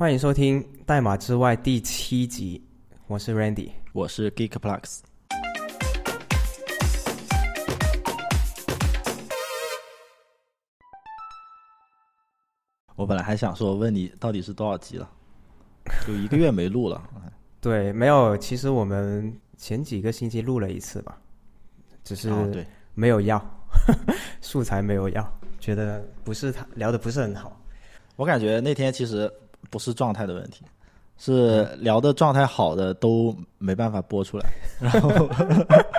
[0.00, 2.66] 欢迎收听《代码之外》第七集，
[3.06, 5.00] 我是 Randy，我是 GeekPlus。
[12.96, 15.06] 我本来还想说问你到底是多少集了，
[16.06, 17.02] 就一个月没录了。
[17.60, 21.20] 对，没有，其实我们前几个星期录了一次吧，
[22.04, 23.38] 只是对没有要
[24.40, 27.54] 素材，没有要，觉得不是他聊的不是很好。
[28.16, 29.30] 我感觉那天其实
[29.70, 30.64] 不是状态的问题，
[31.16, 35.10] 是聊的状态好的都没办法播出来， 然后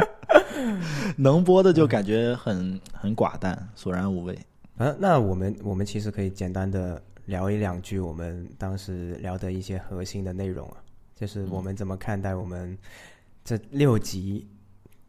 [1.18, 4.38] 能播的就感觉很很寡淡，索然无味。
[4.78, 10.78] 啊，那我们我们其实可以简单的聊一两句我们当时聊的一些核心的内容啊，
[11.16, 12.78] 就是我们怎么看待我们
[13.46, 14.48] 这六集，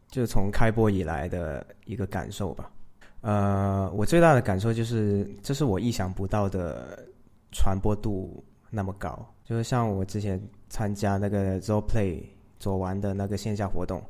[0.09, 2.69] 就从开播以来的一个感受吧。
[3.21, 6.99] 呃，我最大的感受就是，这是我意想不到的
[7.51, 8.43] 传播度
[8.73, 9.25] 那么高。
[9.43, 12.23] 就是像我之前参加那个 Zo Play
[12.59, 14.01] 左玩的那个线下活动，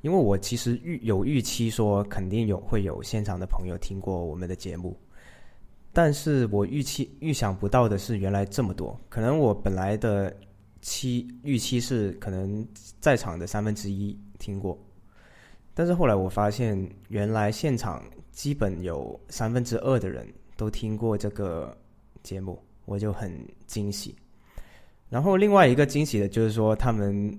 [0.00, 4.96] 因为我其实预有预期说肯定有会有现场的朋友听过我们的节目，
[5.92, 8.98] 但是我预期预想不到的是原来这么多。
[9.08, 10.34] 可能我本来的
[10.80, 12.66] 期预期是可能
[13.00, 14.78] 在场的三分之一听过，
[15.74, 20.24] 但是后来我发现原来现场基本有三分之二的人
[20.56, 21.76] 都听过这个
[22.22, 24.16] 节目，我就很惊喜。
[25.10, 27.38] 然后另外一个惊喜的就是说，他们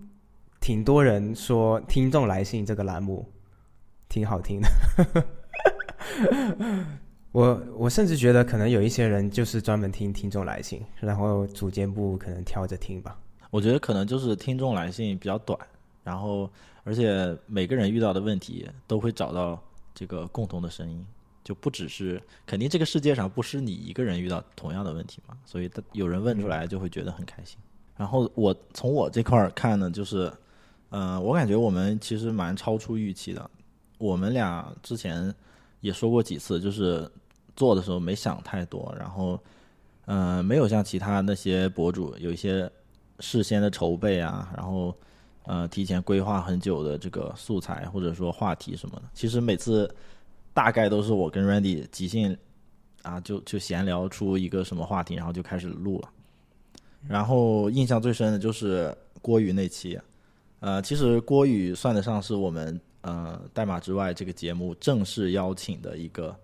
[0.61, 3.27] 挺多人说“听众来信”这个栏目
[4.07, 4.69] 挺好听的。
[7.31, 13.19] 我我甚至觉得可能有一些人就是专门听听众来信，然后主节目可能挑着听吧。
[13.51, 15.59] 我觉得可能就是听众来信比较短，
[16.03, 16.49] 然后
[16.83, 19.59] 而且每个人遇到的问题都会找到
[19.93, 21.05] 这个共同的声音，
[21.49, 27.57] 就不只是肯定这个世界上不是你一个人遇到同样的问题嘛，所以有人问出来就会觉得很开心。
[27.97, 30.31] 然后我从我这块儿看呢，就是，
[30.89, 33.49] 呃，我感觉我们其实蛮超出预期的。
[33.97, 35.33] 我们俩之前
[35.81, 37.09] 也说过几次，就是
[37.55, 39.41] 做的时候没想太多，然后，
[40.05, 42.71] 呃，没有像其他那些博主有一些
[43.19, 44.95] 事先的筹备啊，然后，
[45.45, 49.03] 呃，提前规划很久的这个素材或者说话题什么的。
[49.15, 49.91] 其实每次
[50.53, 52.37] 大概都是我跟 Randy 即兴
[53.03, 56.09] 啊，就就闲聊出一个什么话题，然后就开始录了。
[57.07, 59.97] 然后印象最深的就是郭宇那期，
[60.59, 66.35] 呃，其实郭宇算得上是我们呃代码之外这个节目正式邀请的一个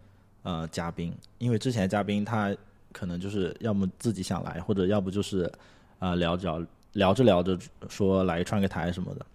[0.43, 2.55] 呃嘉宾，因为之前嘉宾他
[2.93, 5.43] 可能就是要么自己想来，或者要不就是
[5.99, 9.25] 啊、呃、聊着聊着聊着说来串个台什么的，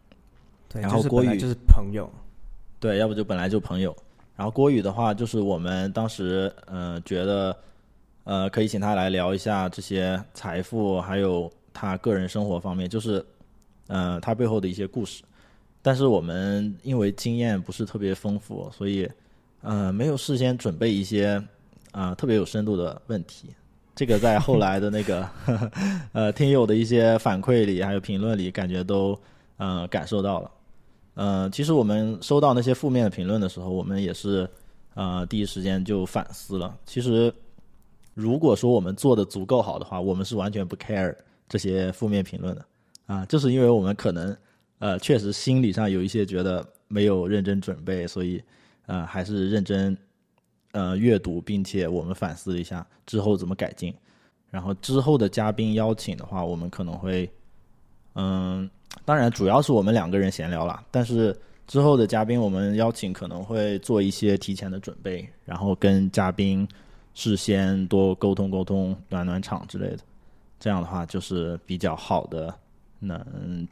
[0.71, 2.11] 对，然后郭宇就是朋友，
[2.79, 3.95] 对，要不就本来就朋友。
[4.41, 7.55] 然后郭宇的话，就是我们当时呃觉得。
[8.25, 13.25] 呃，可以请他来聊一下这些财富，还有他个人生活方面，就是
[13.89, 15.25] 呃他背后的一些故事。
[15.83, 19.11] 但是我们因为经验不是特别丰富，所以
[19.63, 21.43] 呃没有事先准备一些
[21.91, 23.49] 啊、呃、特别有深度的问题。
[23.97, 25.71] 这个在后来的那个呵呵
[26.13, 29.19] 呃听友的一些反馈里，还有评论里，感觉都
[29.57, 30.51] 呃感受到了。
[31.21, 34.49] 呃，其实我们收到那些负面的评论的时候，我们也是
[34.95, 36.77] 呃第一时间就反思了。
[36.87, 37.33] 其实。
[38.13, 41.15] 如果说我们做的足够好的话，我们是完全不 care
[41.49, 42.67] 这些负面评论的
[43.07, 44.37] 啊，就是因为我们可能
[44.79, 48.43] 呃确实心理上有一些觉得没有认真准备，所以
[48.87, 49.97] 呃还是认真
[50.73, 53.95] 呃阅读，并且我们反思一下之后怎么改进。
[54.51, 57.31] 然后之后的嘉宾邀请的话，我们可能会
[58.17, 58.69] 嗯，
[59.05, 61.37] 当然主要是我们两个人闲聊啦，但是
[61.67, 66.69] 之后的嘉宾我们邀请可能会做一些提前的准备，然后跟嘉宾。
[67.13, 69.99] 事先多沟通沟通，暖暖场之类的，
[70.61, 72.55] 这样的话就是比较好的，
[73.01, 73.67] 能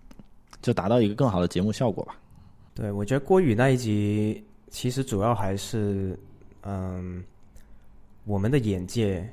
[0.61, 2.17] 就达到一个更好的节目效果吧。
[2.75, 6.19] 对，我觉得郭宇那一集其实主要还是，
[6.62, 7.23] 嗯，
[8.25, 9.27] 我们的眼界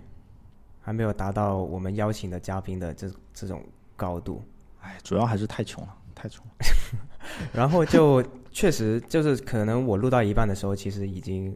[0.79, 3.62] 还没有达到我们邀请的嘉宾的这这种
[3.96, 4.40] 高度。
[4.85, 6.66] 哎，主要还是太穷了，太穷了。
[7.52, 11.55] 然后就确实就是可能我录到一半的时候，其实已经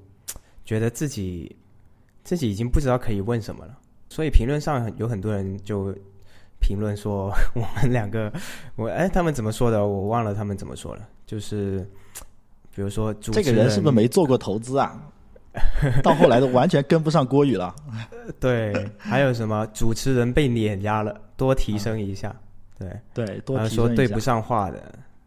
[0.66, 1.56] 觉得自己。
[2.22, 3.76] 自己已经不知道可以问什么了，
[4.08, 5.92] 所以评论上有很多人就
[6.60, 8.32] 评论说 我们两个，
[8.76, 9.88] 我哎，他们怎么说的？
[9.88, 11.08] 我忘了他们怎么说了。
[11.26, 11.90] 就是
[12.76, 15.02] 比如说，这个人是不是没做过投资啊？
[16.04, 17.74] 到后来都完全跟不上郭宇了。
[18.40, 22.36] 对，还有什么主持人被碾压了，多提升一下。
[22.80, 24.82] 对对，多说对不上话的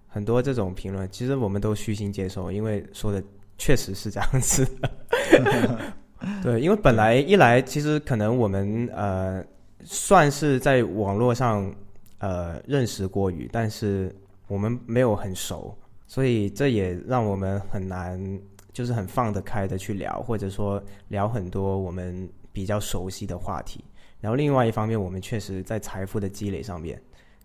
[0.09, 3.23] 很多这种评论，其实我们都虚心接受，因为说的
[3.59, 5.95] 确实是这样子的。
[6.43, 9.45] 对，因为本来一来，其实可能我们呃
[9.85, 11.73] 算是在网络上
[12.19, 14.15] 呃认识郭宇，但是
[14.47, 15.77] 我们没有很熟，
[16.07, 18.41] 所以这也让我们很难
[18.73, 23.85] 就是很放得开的去聊，或者说聊很多我们比较熟悉的话题。
[24.21, 27.03] 然后另外一方面，我们确实在财富的积累上面，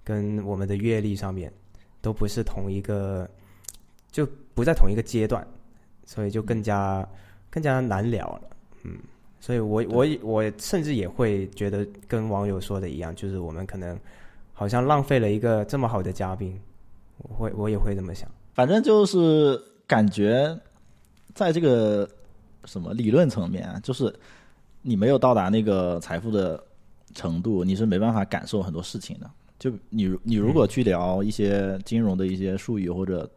[0.08, 1.52] 跟我们的阅历上面，
[2.02, 3.30] 都不是同一个，
[4.10, 5.46] 就不在同一个阶段，
[6.06, 7.06] 所以就更加
[7.50, 8.50] 更加难聊了。
[8.84, 8.98] 嗯，
[9.42, 14.00] 所以我我我甚至也会觉得跟网友说的一样，就是我们可能
[14.54, 16.58] 好像浪费了一个这么好的嘉宾，
[17.18, 18.32] 我会我也会这么想。
[18.54, 20.58] 反正就是感觉，
[21.36, 22.10] 在这个
[22.64, 24.18] 什么理论层面啊，就是
[24.82, 26.64] 你没有到达那个财富的
[27.14, 29.30] 程度，你是没办法感受很多事情的。
[29.60, 33.30] 就你如你如果去聊一些金融的一些术语或者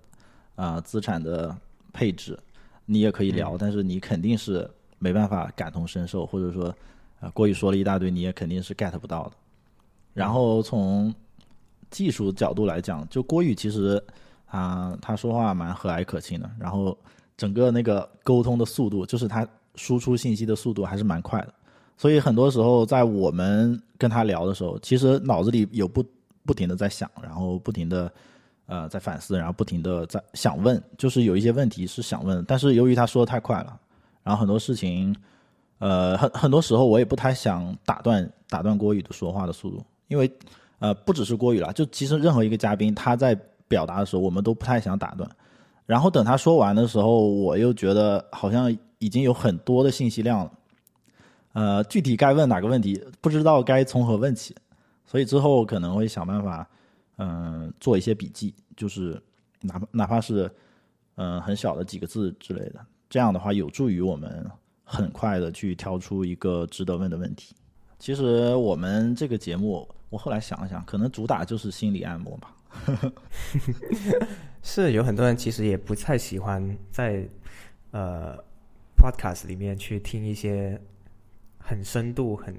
[0.55, 1.57] 啊、资产的
[1.93, 2.39] 配置，
[2.85, 4.69] 你也可以聊，但是你肯定是
[4.99, 6.75] 没办法感同身受，或者说
[7.21, 9.33] 啊、郭宇说了一大堆，你也肯定是 get 不到的。
[10.13, 11.15] 然后从
[11.91, 14.03] 技术角度来讲，就郭宇其实
[14.47, 16.97] 啊、他说话蛮和蔼可亲的，然后
[17.37, 21.55] 整个那个沟通的速度，就是他输出信息的速度还是蛮快的。
[21.97, 26.03] 所以很多时候在我们跟他聊的时候，其实脑子里有不
[26.47, 28.11] 不停的在想，然后不停的
[28.65, 33.79] 呃在反思，然后不停的在想问，就是有一些问题是想问，但是由于他说的太快了，
[34.23, 35.15] 然后很多事情，
[35.79, 40.33] 呃很 很多时候我也不太想打断打断郭宇的说话的速度，因为
[40.79, 43.39] 呃不只是郭宇啦，就其实任何一个嘉宾他在
[43.69, 45.29] 表达的时候，我们都不太想打断。
[45.87, 50.53] 然后等他说完的时候，我又觉得好像已经有很多的信息量了。
[51.53, 54.55] 呃，具体该问哪个问题，不知道该从何问起，
[55.05, 56.69] 所以之后可能会想办法，
[57.17, 59.21] 嗯、做一些笔记，就是
[59.61, 60.51] 哪怕哪怕是
[61.17, 64.51] 嗯、很小的几个字之类的，这样的话有助于我们
[64.85, 67.55] 很快的去挑出一个值得问的问题。
[67.99, 72.57] 其实我们这个节目，我后来想了想，可能主打就是心理按摩吧。
[74.63, 77.29] 是有很多人其实也不太喜欢在
[77.91, 78.39] 呃
[78.97, 80.81] podcast 里面去听一些
[81.71, 82.53] 很深度、很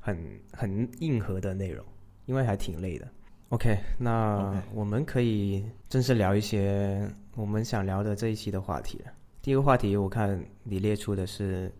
[0.00, 1.86] 很很硬核的内容，
[2.26, 3.06] 因为还挺累的。
[3.50, 9.12] OK，那我们可以正式聊一些我们想聊的这一期的话题了。
[9.40, 11.72] 第一个话题，我看你列出的是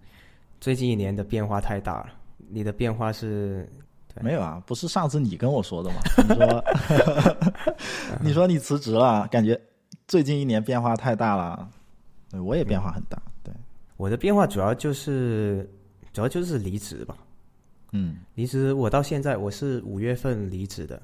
[0.61, 2.13] 最近一年的变化太大了。
[2.49, 3.69] 你的变化是
[4.15, 5.97] 对没有啊，不是上次你跟我说的吗？
[6.29, 6.65] 你说，
[8.23, 9.61] 你说你辞职了，感觉
[10.07, 11.69] 最近一年变化太大了。
[12.31, 13.21] 对，我也变化很大。
[13.43, 13.53] 对，
[13.97, 15.69] 我的变化主要就是
[16.15, 17.19] 主要就是离职吧。
[17.91, 21.03] 嗯离职我到现在我是五月份离职的，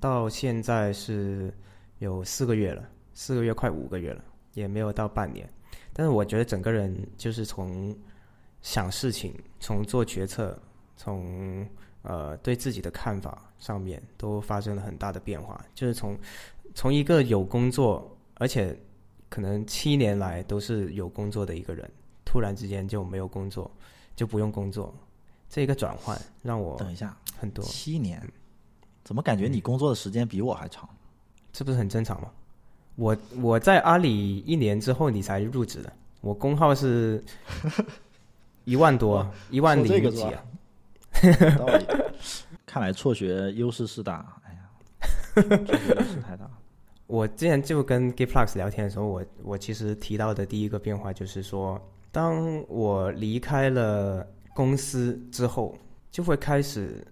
[0.00, 1.52] 到现在是
[1.98, 4.24] 有四个月了，四个月快五个月了，
[4.54, 5.48] 也没有到半年。
[5.92, 7.94] 但是我觉得整个人就是从
[8.62, 10.56] 想事情、从做决策、
[10.96, 11.66] 从
[12.02, 15.60] 呃对自己的看法上面都发生了很大的变化。
[15.74, 16.16] 就是从
[16.72, 18.76] 从一个有工作，而且
[19.28, 21.88] 可能七年来都是有工作的一个人，
[22.24, 23.70] 突然之间就没有工作，
[24.14, 24.94] 就不用工作，
[25.48, 28.22] 这个转换让我等一下，很多，七年，
[29.04, 30.88] 怎么感觉你工作的时间比我还长？
[31.52, 32.30] 这不是很正常吗？
[32.96, 37.22] 我我在阿里一年之后你才入职的，我工号是
[38.64, 40.44] 一万多，一万零几啊。
[41.22, 41.86] 有道理。
[42.66, 44.70] 看来辍学优势是大，哎呀，
[45.66, 46.48] 辍学优势太大。
[47.06, 51.78] 我之前就跟 g i t p l u s 聊天的时候，我我其实提到的第一个变化就是说，
[52.12, 55.76] 当我离开了公司之后，
[56.10, 57.04] 就会开始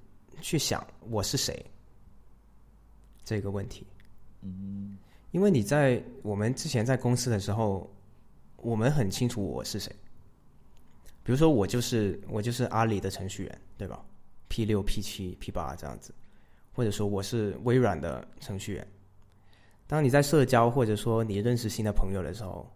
[0.42, 1.64] 去想我是谁
[3.24, 3.86] 这个问题。
[4.42, 4.98] 嗯，
[5.30, 7.90] 因为你在我们之前在公司的时候，
[8.58, 9.90] 我们很清楚我是谁。
[11.22, 14.04] 比如说，我就是我就是阿里的程序员，对吧
[14.48, 16.14] ？P 六、P 七、P 八这样子，
[16.72, 18.86] 或者说我是微软的程序员。
[19.86, 22.70] 当你在社交或者说你认识新的朋友的时候，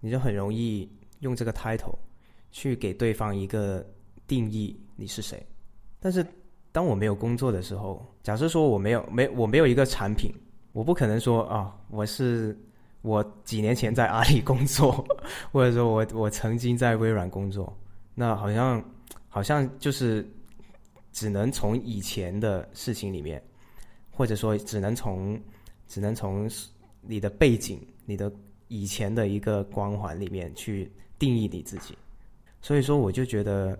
[0.00, 1.96] 你就很容易用这个 title
[2.50, 3.84] 去给对方一个
[4.26, 5.44] 定义，你是谁。
[6.00, 6.24] 但是
[6.70, 10.32] 当我没有工作的时候，假设说我没有没我没有一个产品，
[10.72, 12.56] 我不可能说啊，我是
[13.02, 15.04] 我几年前在阿里工作，
[15.50, 17.76] 或者说我我曾经在微软工作，
[18.14, 18.82] 那好像
[19.28, 20.28] 好像就是
[21.12, 23.42] 只能从以前的事情里面，
[24.10, 25.40] 或者说只能从
[25.86, 26.48] 只能从
[27.00, 28.30] 你的背景、你的
[28.68, 31.96] 以前的一个光环里面去定义你自己。
[32.60, 33.78] 所以说，我就觉得，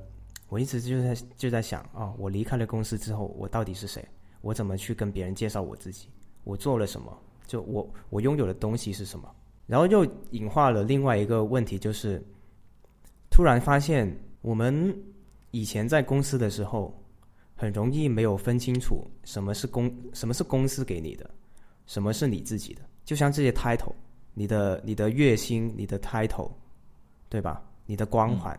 [0.48, 4.04] 我一直就在就在想啊、我离开了公司之后，我到底是谁？
[4.40, 6.08] 我怎么去跟别人介绍我自己？
[6.44, 7.16] 我做了什么？
[7.46, 9.28] 就我我拥有的东西是什么？
[9.66, 12.22] 然后又引化了另外一个问题，就是
[13.30, 14.96] 突然发现我们
[15.50, 16.94] 以前在公司的时候，
[17.56, 21.28] 很容易没有分清楚什么是公什么是公司给你的，
[21.86, 22.82] 什么是你自己的。
[23.04, 23.92] 就像这些 title，
[24.34, 26.50] 你的你的月薪、你的 title，
[27.28, 27.62] 对吧？
[27.86, 28.58] 你的光环，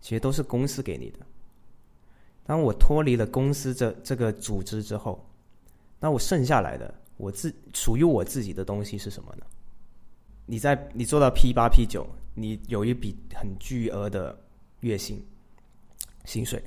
[0.00, 1.18] 其实都是公司给你的。
[2.44, 5.24] 当我脱离了公司这这个组织之后，
[6.00, 9.44] 那我剩下来的我自属于我自己的东西是什么呢？
[10.46, 14.36] 你在你做到 P 八 P 九，你有一笔很巨额的
[14.80, 15.24] 月薪
[16.24, 16.60] 薪水，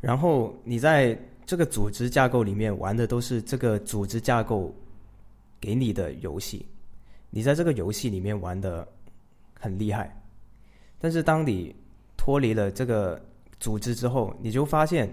[0.00, 4.74] 然后你在这个组织架构里面玩的都是这个组织架构
[5.60, 6.66] 给你的游戏，
[7.30, 8.88] 你在这个游戏里面玩的
[9.60, 10.20] 很厉害，
[10.98, 11.74] 但是当你
[12.16, 13.20] 脱离了这个
[13.60, 15.12] 组织之后，你就发现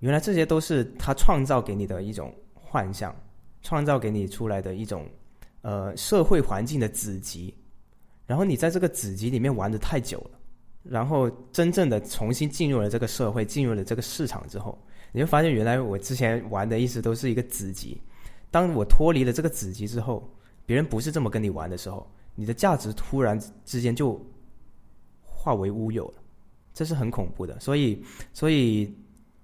[0.00, 3.14] 原来这些都是他创造给你的一种幻象，
[3.62, 5.06] 创造给你出来的一种。
[5.62, 7.54] 呃，社会环境的子集，
[8.26, 10.40] 然后你在这个子集里面玩的太久了，
[10.82, 14.78] 然后真正的重新进入了这个社会，进入了这个市场之后，
[15.12, 18.00] 你就发现原来我之前玩的一直都是一个子集。
[18.50, 20.26] 当我脱离了这个子集之后，
[20.64, 24.18] 别人不是这么跟你玩的时候，你的价值突然之间就
[25.40, 26.12] 化为乌有，
[26.74, 27.58] 这是很恐怖的。
[27.58, 28.04] 所以，
[28.34, 28.94] 所以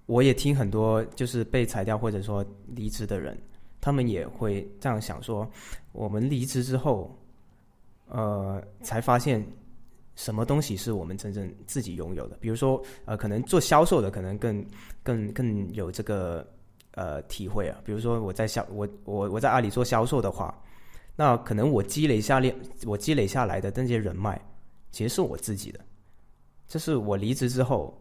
[0.05, 3.35] 我也听很多就是被裁掉或者说离职的人。
[3.81, 5.49] 他们也会这样想说：
[5.93, 7.17] 我们离职之后，
[8.09, 9.47] 呃，才发现
[10.17, 12.37] 什么东西是我们真正自己拥有的。
[12.41, 14.67] 比如说，呃，可能做销售的可能更
[15.03, 16.47] 更更有这个
[16.93, 17.79] 呃体会啊。
[17.85, 20.53] 比如说，我在销我我我在阿里做销售的话，
[21.15, 22.53] 那可能我积累下列
[22.85, 24.41] 我积累下来的那些人脉，
[24.91, 25.81] 其实是我自己的。
[26.69, 27.97] 这是我离职之后，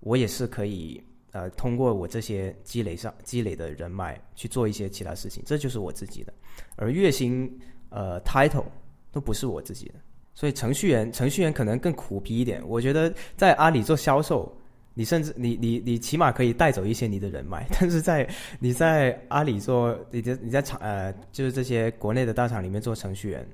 [0.00, 1.02] 我也是可以。
[1.32, 6.34] 呃，通过我这些积累上积累的人脉去做一些其他事情，这就是我自己的。
[6.74, 7.48] 而月薪、
[7.90, 8.64] 呃，title
[9.12, 9.94] 都不是我自己的。
[10.34, 12.60] 所以程序员，程序员可能更苦逼一点。
[12.66, 14.52] 我觉得在阿里做销售，
[14.92, 23.48] 你甚至你你你起码可以带走一些你的人脉， 但是在你在阿里做，你在你在厂呃，就是这些国内的大厂里面做程序员，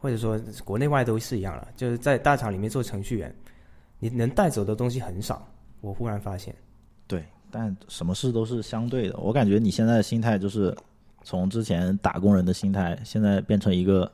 [0.00, 3.34] 或者说国内外都是一样了，就是在大厂里面做程序员，
[3.98, 5.46] 你能带走的东西很少。
[5.80, 6.54] 我忽然发现。
[7.06, 9.16] 对，但什么事都是相对的。
[9.18, 10.76] 我感觉你现在的心态就是
[11.22, 14.10] 从之前打工人的心态，现在变成一个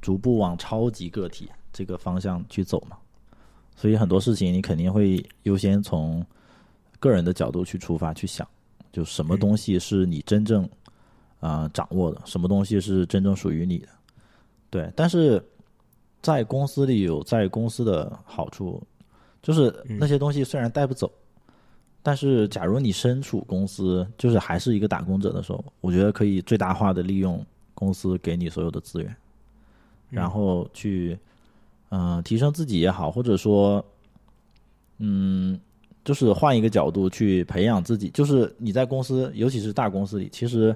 [0.00, 2.96] 逐步往超级个体这个方向去走嘛。
[3.76, 6.24] 所以很多事情你肯定会优先从
[7.00, 8.46] 个人的角度去出发去想，
[8.92, 10.68] 就什么东西是你真正
[11.40, 13.88] 啊掌握的，什么东西是真正属于你的。
[14.72, 15.40] 对，但是
[16.22, 18.82] 在公司里有在公司的好处，
[19.42, 21.12] 就是那些东西虽然带不走。
[22.04, 27.40] 但是，假如你身处公司，就是还是一个打工者的时候，我觉得可以最大化的利用
[27.74, 29.16] 公司给你所有的资源，
[30.10, 31.16] 然后去，
[31.90, 33.84] 嗯，提升自己也好，或者说，
[34.98, 35.60] 嗯，
[36.04, 38.10] 就是换一个角度去培养自己。
[38.10, 40.74] 就是你在公司，尤其是大公司里，其实，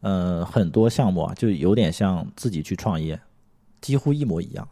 [0.00, 3.20] 呃，很多项目啊，就有点像自己去创业，
[3.80, 4.68] 几乎一模一样。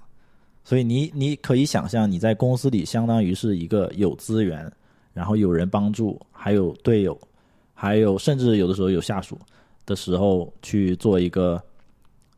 [0.65, 4.71] 所以你你可以想象，你在公司里相当于是一个有资源。
[5.13, 7.19] 然后有人帮助，还有队友，
[7.73, 9.39] 还有甚至有的时候有下属
[9.87, 11.59] 的时候去做一个，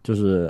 [0.04, 0.48] 就是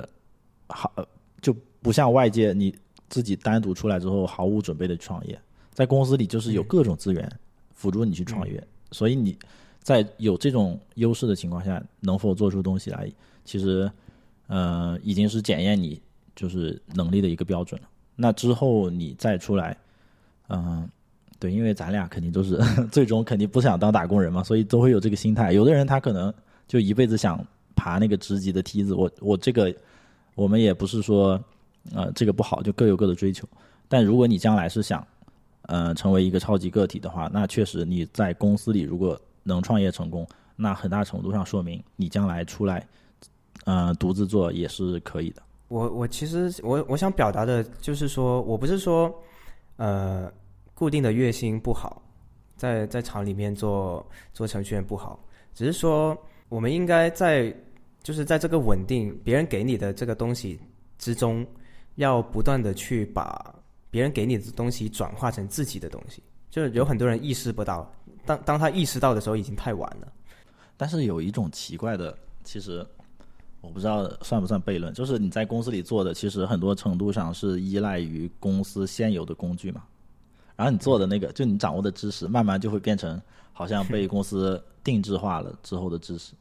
[0.67, 0.93] 好
[1.41, 2.71] 就不像外界你
[3.09, 5.41] 自己单独出来之后毫无准备的创业，
[5.73, 7.27] 在公司里就是有各种资源
[7.73, 9.35] 辅助你去创业，所以你
[9.81, 13.11] 在有这种优势的情况下，能否做出东西来，
[13.43, 13.91] 其实
[14.45, 15.99] 呃已经是检验你
[16.39, 17.79] 就是能力的一个标准。
[18.15, 19.75] 那之后你再出来，
[20.47, 20.87] 嗯。
[21.41, 22.59] 对，因为咱俩肯定都是
[22.91, 25.53] 最终肯定不想当打工人嘛，所以都会有这个心态。
[25.53, 26.33] 有的人他可能
[26.67, 27.41] 就一辈子想
[27.77, 28.93] 爬那个职级的梯子。
[28.93, 29.73] 我我这个
[30.35, 31.41] 我们也不是说
[31.95, 33.47] 呃这个不好，就各有各的追求。
[33.87, 35.01] 但如果你将来是想
[35.61, 40.27] 呃成为一个超级个体的话，那确实你在公司里如果能创业成功，
[40.57, 42.85] 那很大程度上说明你将来出来
[43.63, 45.41] 呃独自做也是可以的。
[45.69, 49.09] 我我其实我我想表达的就是说我不是说
[49.77, 50.29] 呃。
[50.79, 52.01] 固定的月薪不好，
[52.55, 55.19] 在在厂里面做做程序员不好，
[55.53, 57.53] 只是说我们应该在
[58.01, 60.57] 就是在这个稳定别人给你的这个东西
[60.97, 61.45] 之中，
[61.95, 63.53] 要不断的去把
[63.91, 66.23] 别人给你的东西转化成自己的东西。
[66.49, 67.93] 就是有很多人意识不到，
[68.25, 70.07] 当当他意识到的时候，已经太晚了。
[70.77, 72.87] 但是有一种奇怪的，其实
[73.61, 79.83] 我不知道算不算悖论，就是你在公司里做的，其实很多程度上是依赖于公司现有的工具嘛。
[80.55, 83.21] 然后你做的那个，就你掌握的知识，慢慢就会变成
[83.53, 86.33] 好像被公司定制化了之后的知识。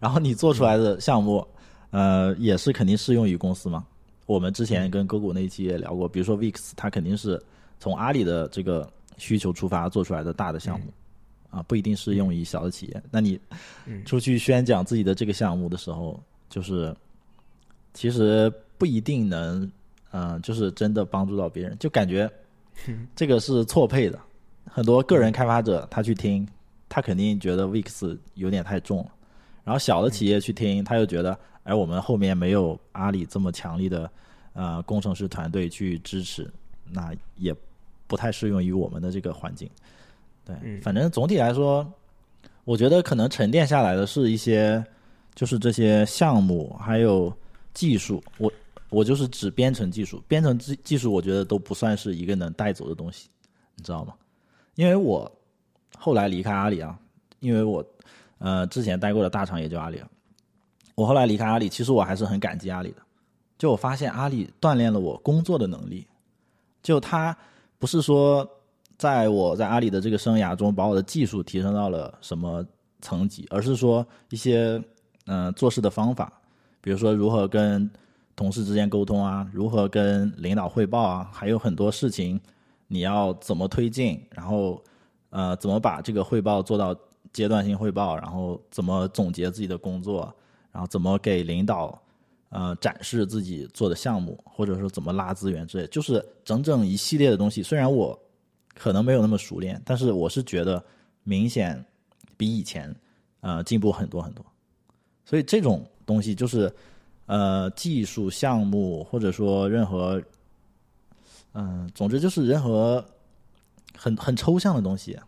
[0.00, 1.46] 然后你做出来的项目，
[1.90, 3.84] 呃，也是肯定适用于公司嘛。
[4.26, 7.42] 我们之前跟勾股那一期也聊过，比如说 VIX，它肯定是
[7.80, 10.86] 从阿里的这个需求出发做出来的大的项目，
[11.50, 13.02] 啊，不一定适用于小的企业。
[13.10, 13.38] 那你
[13.84, 16.18] 嗯出去宣讲自己的这个项目的时候，
[16.52, 16.94] 就是
[17.94, 19.72] 其实不一定能，
[20.10, 22.30] 嗯、就是真的帮助到别人，就感觉
[23.16, 24.20] 这个是错配的。
[24.70, 26.46] 很多个人开发者他去听，
[26.90, 29.10] 他肯定觉得 Wix 有点太重了，
[29.64, 34.10] 然后小的企业去听，他又觉得，哎，我们后面没有阿里这么强力的
[34.52, 36.52] 呃工程师团队去支持，
[36.90, 37.54] 那也
[38.06, 39.70] 不太适用于我们的这个环境。
[40.44, 41.90] 对，嗯反正总体来说，
[42.64, 44.84] 我觉得可能沉淀下来的是一些，
[45.34, 47.32] 就是这些项目还有
[47.74, 48.22] 技术。
[48.38, 48.52] 我
[48.90, 53.28] 我就是指编程技术，编程技技术，我觉得都不算是一个能带走的东西，
[53.74, 54.14] 你知道吗？
[54.74, 55.30] 因为我
[55.98, 56.98] 后来离开阿里啊，
[57.40, 57.84] 因为我
[58.38, 60.08] 呃之前待过的大厂也就阿里了，
[60.94, 62.96] 我后来离开阿里，其实我还是很感激阿里的。
[63.58, 66.06] 就我发现阿里锻炼了我工作的能力，
[66.82, 67.36] 就他
[67.78, 68.46] 不是说
[68.98, 72.66] 在我在阿里的这个生涯中把我的技术提升到了什么
[73.00, 74.82] 层级，而是说一些
[75.26, 76.32] 嗯、做事的方法，
[76.80, 77.88] 比如说如何跟
[78.34, 82.40] 同事之间沟通啊，如何跟领导汇报啊，还有很多事情
[82.88, 84.82] 你要怎么推进，然后
[85.30, 86.96] 呃怎么把这个汇报做到
[87.32, 90.34] 阶段性汇报，然后怎么总结自己的工作，
[90.72, 92.00] 然后怎么给领导
[92.48, 97.62] 呃展示自己做的项目，或者说怎么拉资源之类，就是整整一系列的东西。
[97.62, 98.18] 虽然我
[98.74, 100.82] 可能没有那么熟练，但是我是觉得
[101.22, 101.82] 明显
[102.36, 102.94] 比以前
[103.40, 104.44] 呃进步很多很多。
[105.24, 106.72] 所以这种东西就是
[107.26, 110.22] 呃技术项目或者说任何
[111.54, 113.04] 嗯、总之就是任何
[113.94, 115.18] 很很抽象的东西，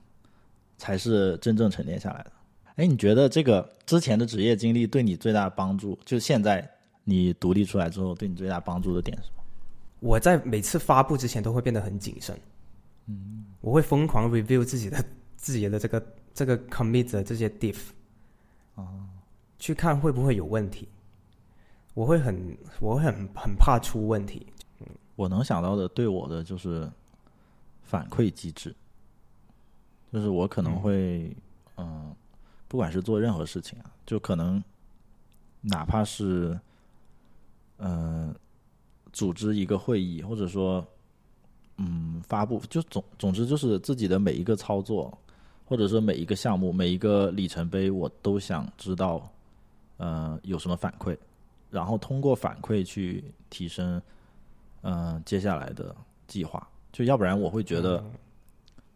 [0.78, 2.32] 才是真正沉淀下来的。
[2.76, 6.66] 哎，你觉得这个之前的职业经历对你最大的帮助，就现在
[7.04, 9.44] 你独立出来之后，对你最大帮助的点是什么？
[10.00, 12.34] 我在每次发布之前都会变得很谨慎，
[13.06, 15.04] 嗯，我会疯狂 review 自己的
[15.36, 17.76] 自己的这个这个 commit 的这些 diff，
[18.76, 18.86] 哦，
[19.58, 20.88] 去看会不会有问题。
[21.94, 24.44] 我会很我会很很怕出问题，
[25.14, 26.90] 我能想到的对我的就是
[27.84, 28.74] 反馈机制，
[30.12, 31.32] 就是我可能会，
[31.76, 32.12] 嗯、
[32.66, 34.60] 不管是做任何事情啊，就可能
[35.60, 36.58] 哪怕是，
[37.78, 38.34] 嗯、
[39.12, 40.84] 组织一个会议，或者说，
[41.76, 45.16] 嗯，发布，就总总之就是自己的每一个操作，
[45.64, 49.30] 或者说每一个项目、每一个里程碑，我都想知道，
[49.96, 51.16] 呃，有什么反馈，
[51.70, 54.00] 然后通过反馈去提升。
[54.86, 58.04] 嗯、接下来的计划，就要不然我会觉得，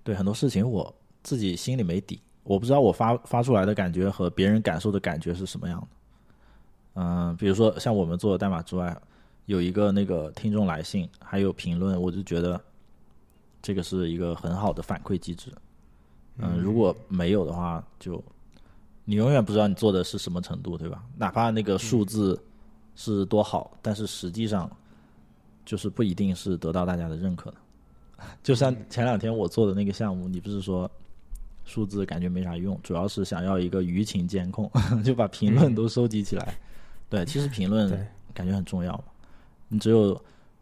[0.04, 5.86] 对很多事情我自己心里没底，我不知道我发发出来的感觉和别人感受的感觉是什么样的。
[6.96, 8.94] 嗯、比如说像我们做的代码之外，
[9.46, 12.60] 有一个那个听众来信，还有评论，我就觉得
[13.62, 15.50] 这个是一个很好的反馈机制。
[16.36, 18.22] 嗯、如果没有的话，就
[19.08, 21.02] 你永远不知道你做的是什么程度，对吧？
[21.16, 22.38] 哪怕那个数字
[22.94, 24.70] 是多好，但是实际上。
[25.64, 27.56] 就是不一定是得到大家的认可的。
[28.42, 30.90] 就像前两天我做的那个项目，你不是说
[31.66, 34.70] 数字感觉没啥用，主要是想要一个舆情监控，
[35.04, 36.54] 就把评论都收集起来。
[37.10, 37.90] 对，其实评论
[38.32, 39.04] 感觉很重要嘛。
[39.68, 40.18] 你只有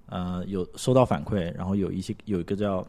[0.06, 2.84] 呃有收到反馈，然后有一些有一个叫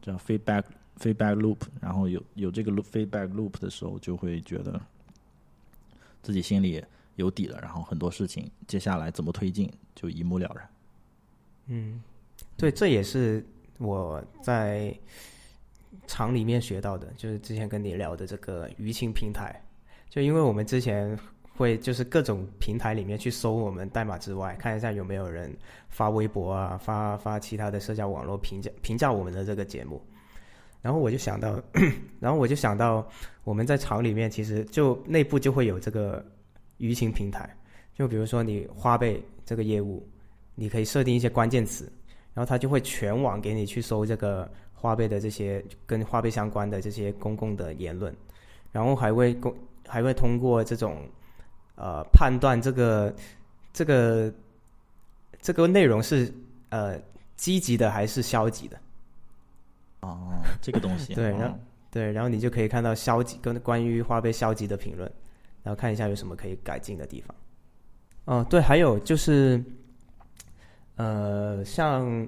[0.00, 0.64] 叫 feedback
[1.02, 4.80] feedback loop，然后有有这个 loop feedback loop 的时候，就会觉得
[6.22, 6.82] 自己心里
[7.16, 10.68] 有底了，然后很多事情接下来怎么推进就一目了然。
[11.66, 12.02] 嗯
[12.56, 13.44] 对，这也是
[13.78, 14.96] 我在
[16.06, 19.60] 厂里面学到的，就是之前跟你聊的这个舆情平台。
[20.08, 21.18] 就因为我们之前
[21.56, 25.56] 会就是各种平台里面去搜我们代码之外，看一下有没有人
[25.88, 30.00] 发微博啊，发发其他的社交网络评价评价我们的这个节目。
[30.82, 31.58] 然后我就想到，
[32.18, 33.08] 然后我就想到
[33.44, 36.22] 我们在厂里面其实就内部就会有这个
[36.78, 37.48] 舆情平台，
[37.94, 40.04] 就比如说你花呗这个业务，
[40.56, 41.84] 你可以设定一些关键词，
[42.34, 48.12] 然后它就会全网给你去搜这个花呗的这些跟花呗相关的这些公共的言论，
[48.72, 49.54] 然后还会公
[49.86, 51.06] 还会通过这种
[51.76, 53.14] 呃判断这个
[53.72, 54.34] 这个
[55.40, 56.32] 这个内容是
[56.70, 57.00] 呃
[57.36, 58.76] 积极的还是消极的。
[60.02, 61.58] 哦，这个东西对哦然后
[61.90, 65.10] 对，然后你就可以看到消极跟关于花呗消极的评论，
[65.62, 67.34] 然后看一下有什么可以改进的地方。
[68.24, 69.62] 哦，对，还有就是，
[70.96, 72.26] 呃，像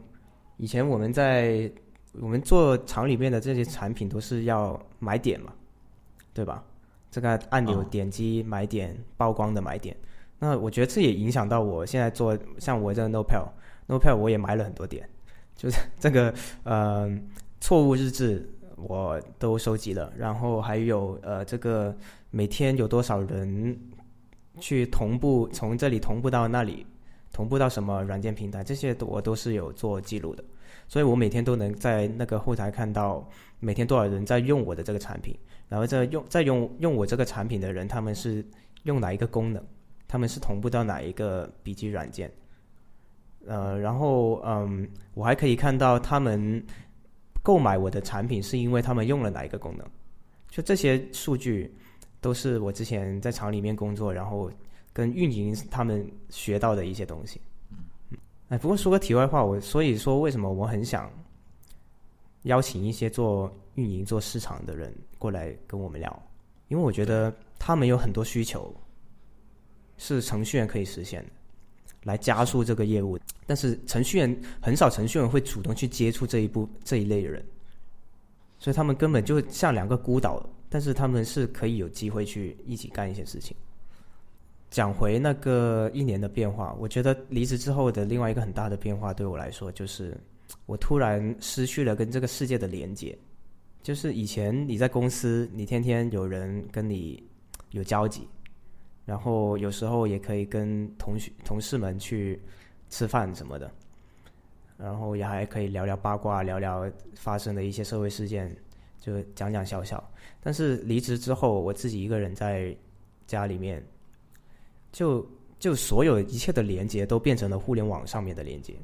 [0.56, 1.70] 以前我们在
[2.20, 5.52] 我们做厂里面的这些产品都是要买点嘛，
[6.32, 6.62] 对吧？
[7.10, 9.96] 这个按钮哦点击买点曝光的买点，
[10.40, 15.08] 那我觉得这也影响到我现在做像我这个 NoPel，NoPel 我也买了很多点，
[15.54, 16.34] 就是这个
[16.64, 17.08] 呃
[17.64, 18.46] 错误日志，
[18.76, 21.96] 我都收集了，然后还有呃，这个
[22.30, 23.74] 每天有多少人
[24.60, 26.86] 去同步从这里同步到那里，
[27.32, 30.44] 同步到什么软件平台，这些我都是有做记录的，
[30.88, 33.26] 所以我每天都能在那个后台看到
[33.60, 35.34] 每天多少人在用我的这个产品，
[35.66, 38.44] 然后在用在用用我这个产品的人，他们是
[38.82, 39.64] 用哪一个功能，
[40.06, 42.30] 他们是同步到哪一个笔记软件。
[43.46, 46.62] 呃，然后嗯，我还可以看到他们
[47.44, 49.86] 购买我的产品是因为他们用了哪一个功能，
[50.48, 51.70] 就这些数据
[52.22, 54.50] 都是我之前在厂里面工作，然后
[54.94, 57.38] 跟运营他们学到的一些东西。
[58.10, 58.16] 嗯，
[58.48, 61.12] 哎，不过说个题外话，我所以说为什么我很想
[62.44, 66.22] 邀请一些做运营、做市场的人过来跟我们聊，
[66.68, 68.74] 因为我觉得他们有很多需求
[69.98, 71.30] 是程序员可以实现的。
[72.04, 77.44] 来加速这个业务，但是程序员很少，程序员会主动去接触这一步这一类的人，
[78.58, 83.56] 所以他们根本就像两个孤岛，但是他们是可以有机会去一起干一些事情。
[84.70, 90.16] 讲回那个一年的变化，我觉得离职之后的另外一个很大的变化，对我来说就是
[90.66, 93.16] 我突然失去了跟这个世界的连接。
[93.82, 97.22] 就是以前你在公司，你天天有人跟你
[97.70, 98.26] 有交集。
[99.04, 102.40] 然后有时候也可以跟同学、同事们去
[102.88, 103.70] 吃饭什么的，
[104.78, 108.56] 然后也还可以聊聊八卦，聊聊发生的一些社会事件，
[108.98, 110.02] 就讲讲笑笑。
[110.40, 112.74] 但是离职之后，我自己一个人在
[113.26, 113.84] 家里面，
[114.90, 115.26] 就
[115.58, 118.74] 就所有一切的连接都变成了互联网上面的连接。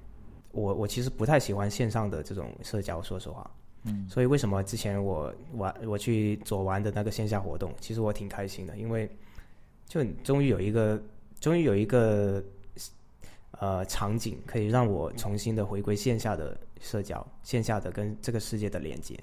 [0.53, 3.51] 我我其实不太喜欢线上的这种社交，说实话。
[3.85, 4.07] 嗯。
[4.07, 9.11] 所以为什么之前我玩我去左玩的那个线下活动，其实我挺开心的，因为。
[9.91, 11.03] 就终于有一个，
[11.41, 12.41] 终于有一个，
[13.59, 19.19] 呃，场景可以让我重新的回归线下的社交，线下的跟这个世界的连接。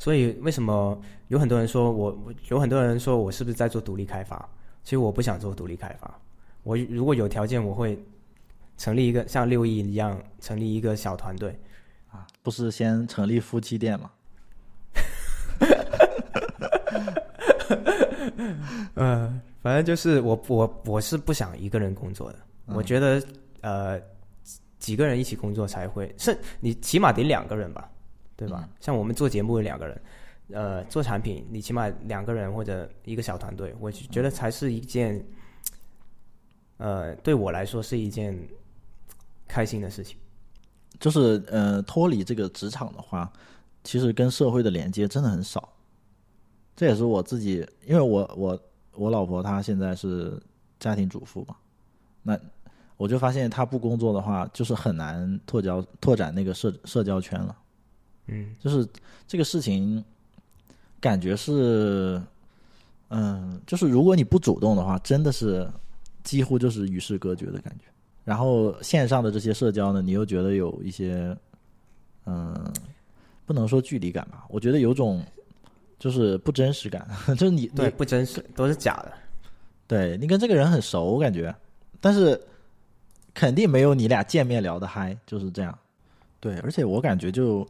[0.00, 2.18] 所以为什么有很多人说我，
[2.48, 4.36] 有很多人说我是不是在做独立开发？
[4.82, 6.20] 其实我不想做独立开发。
[6.64, 7.96] 我如果有条件，我会
[8.76, 11.56] 成立一个像六亿一样成立一个小团队。
[12.10, 14.10] 啊，不是先成立夫妻店吗？
[18.96, 19.40] 嗯。
[19.62, 23.22] 反正就是我我我是不想一个人工作的，我觉得
[23.60, 24.00] 呃
[24.78, 27.86] 几个人一起工作才会，是你起码得两个人吧，
[28.36, 28.66] 对吧？
[28.80, 30.02] 像我们做节目有两个人，
[30.52, 35.22] 呃做产品你起码两个人或者一个小团队，我觉得才是一件，
[36.78, 38.34] 呃对我来说是一件
[39.46, 40.16] 开心的事情。
[40.98, 43.30] 就是呃脱离这个职场的话，
[43.84, 45.70] 其实跟社会的连接真的很少，
[46.80, 48.58] 这也是我自己，因为我我。
[48.94, 50.38] 我老婆她现在是
[50.80, 51.54] 家庭主妇嘛，
[52.22, 52.38] 那
[52.96, 57.56] 我就发现她不工作的话，就是很难拓交拓展那个社社交圈了。
[58.26, 58.86] 嗯，就是
[59.28, 60.04] 这个事情，
[61.00, 62.20] 感觉是，
[63.08, 65.66] 嗯，就是如果你不主动的话，真的是
[66.24, 67.84] 几乎就是与世隔绝的感觉。
[68.24, 71.34] 然后线上的这些社交呢，你又觉得有一些，
[72.26, 72.70] 嗯，
[73.46, 75.24] 不能说距离感吧，我觉得有种。
[76.00, 79.12] 就是不真实感， 就是你对不真实都是假的，
[79.86, 81.54] 对你跟这个人很熟，我感觉，
[82.00, 82.40] 但是
[83.34, 85.78] 肯定没有你俩见面聊的嗨，就是这样。
[86.40, 87.68] 对，而且我感觉就，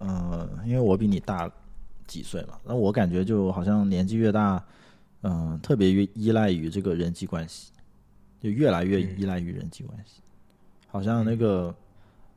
[0.00, 1.48] 嗯，因为我比你大
[2.08, 4.60] 几岁嘛，那我感觉就好像年纪越大，
[5.22, 7.70] 嗯，特别越依赖于这个人际关系，
[8.40, 10.20] 就越来越依赖于人际关系，
[10.88, 11.72] 好像那个，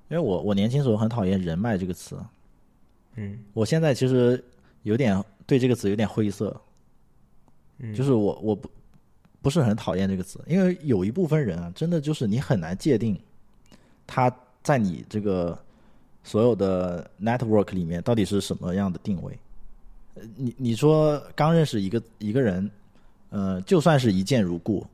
[0.10, 2.20] 因为我我年轻时候很讨厌人脉这个词，
[3.16, 4.44] 嗯，我现在其实。
[4.84, 6.60] 有点对这个词有点灰色，
[7.96, 8.70] 就是我我不
[9.42, 13.20] 不是很讨厌这个词，因为有一部分人啊，真的就是你很难界定
[14.08, 15.58] 他在你这个
[16.24, 19.38] 所有的 network 里面到底是什么样的定位。
[20.36, 22.70] 你你说刚认识一个一个人，
[23.30, 24.86] 呃，就算是一见如故，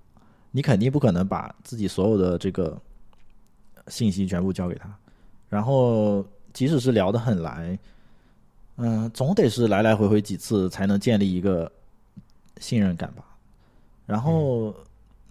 [0.52, 2.80] 你肯定不可能把自己所有的这个
[3.88, 4.96] 信息全部交给他，
[5.50, 7.78] 然后即使是聊得很来。
[8.78, 11.72] 嗯，总得是来来回回几次才能建立一个
[12.60, 13.24] 信任感吧。
[14.06, 14.74] 然后，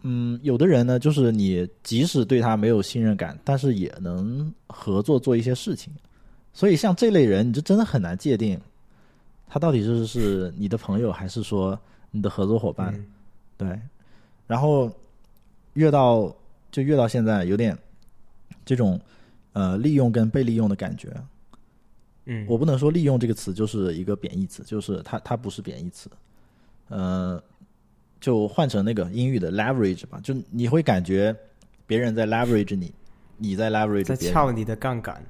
[0.03, 5.93] 嗯，有的人呢，就是你即使对他没有信任感，但是也能合作做一些事情。
[6.53, 8.61] 所以，像这类人，你就真的很难界定
[9.49, 11.79] 他到底是是你的朋友，还是说
[12.11, 12.93] 你的合作伙伴。
[13.57, 13.81] 对。
[14.47, 14.91] 然后，
[15.75, 16.35] 越到
[16.71, 17.77] 就越到现在，有点
[18.65, 19.01] 这种
[19.53, 21.09] 呃利用跟被利用的感觉。
[22.27, 26.11] 嗯，我不能说利用这个词就是一个贬义词，就是它它不是贬义词，
[26.89, 27.43] 呃，
[28.21, 31.35] 就换成那个英语的 leverage 吧，就你会感觉
[31.87, 32.93] 别人在 leverage 你，
[33.37, 35.25] 你在 leverage 在撬你的杠杆，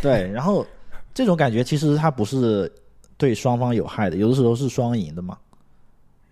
[0.00, 0.66] 对，然后
[1.12, 2.72] 这种感觉其实它不是
[3.16, 5.38] 对双方有害的，有的时候是双赢的嘛。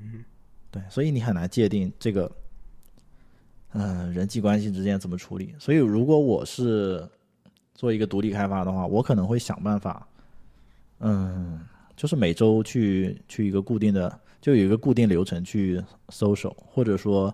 [0.00, 0.24] 嗯，
[0.70, 2.30] 对，所以你很难界定这个，
[3.72, 5.54] 嗯，人际关系之间怎么处理。
[5.58, 7.06] 所以如果我是
[7.76, 10.08] 做一个独立开发的话，我可能会想办法，
[11.00, 11.60] 嗯，
[11.94, 17.32] 就是每周去去一个固定的，就有一个固定流程去搜手，或者说，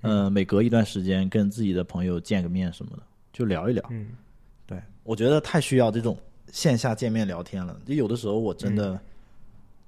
[0.00, 3.84] 嗯，每隔一段时间跟自己的朋友见个面什么的，就聊一聊。
[3.90, 4.08] 嗯，
[4.66, 6.16] 对，我觉得太需要这种
[6.50, 7.78] 线下见面聊天了。
[7.84, 8.98] 就有的时候我真的，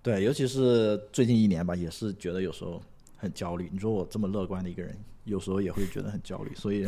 [0.02, 2.82] 对，尤其是最近一年吧，也是觉得有时候
[3.16, 3.70] 很焦虑。
[3.72, 4.94] 你说我这么乐观的一个人，
[5.26, 6.54] 有时候也会觉得很焦虑。
[6.54, 6.86] 所以，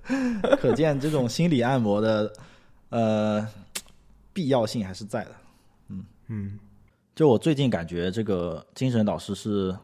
[0.60, 2.32] 可见这种心理按摩的
[2.90, 3.48] 呃
[4.32, 5.30] 必要性还是在的。
[6.28, 6.58] 嗯
[7.14, 9.76] 就我最近感觉这个精神导师是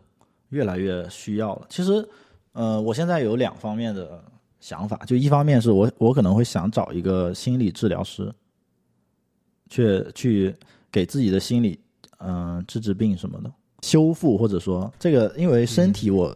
[0.48, 1.66] 越来越需要了。
[1.68, 2.08] 其实，
[2.52, 4.24] 呃，我现在有两方面的
[4.60, 8.32] 想法，就一方面是我我可能会想找一个心理治疗师，
[9.68, 10.56] 去去
[10.90, 11.78] 给自己的心理
[12.20, 16.34] 嗯、治治病什么的，修复或者说这个，因为身体我、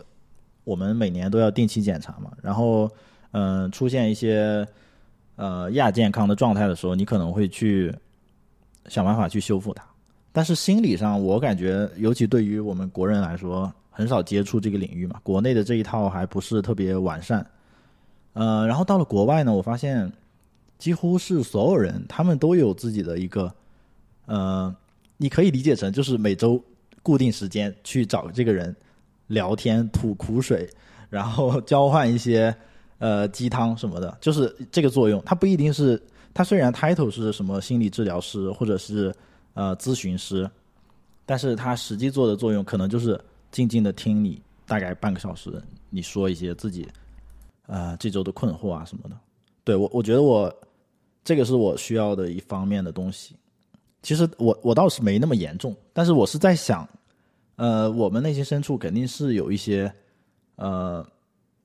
[0.65, 2.91] 我们每年都要定期检查嘛，然后
[3.33, 4.67] 嗯、出现一些
[5.37, 7.95] 呃亚健康的状态的时候，你可能会去
[8.89, 9.83] 想办法去修复它。
[10.33, 17.47] 但是心理上，我感觉，尤其对于我们国人来说，很少接触这个领域嘛，国内的这一套还不是特别完善。
[18.35, 20.11] 呃，然后到了国外呢，我发现
[20.79, 23.55] 几乎是所有人，他们都有自己的一个，
[24.27, 24.75] 呃，
[25.17, 26.63] 你可以理解成就是每周
[27.03, 28.75] 固定时间去找这个人
[29.27, 30.69] 聊天、吐苦水，
[31.09, 32.55] 然后交换一些
[32.99, 35.23] 呃鸡汤什么的，就是这个作用。
[35.25, 36.01] 它不一定是，
[36.35, 39.15] 它虽然 title 是什么心理治疗师或者是
[39.55, 40.51] 呃咨询师，
[41.27, 45.51] 但是它实际做的作用可能就是静静的听你大概半个小时，
[45.91, 46.89] 你说一些自己
[47.67, 49.17] 呃这周的困惑啊什么的。
[49.65, 50.53] 对我，我觉得我
[51.25, 53.37] 这个是我需要的一方面的东西。
[54.03, 56.89] 其实我我倒是没那么严重，但是我是在想，
[57.57, 59.93] 呃，我们内心深处肯定是有一些
[60.57, 61.07] 呃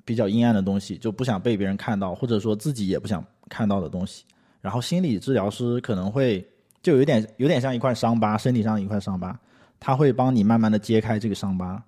[0.03, 4.23] 比较阴暗的东西，就不想被别人看到，或者说自己也不想看到的东西。
[4.61, 6.45] 然后心理治疗师可能会
[6.81, 9.39] 就有点有点像一块伤疤，身体上一块伤疤，
[9.79, 11.81] 他会帮你慢慢的揭开这个伤疤，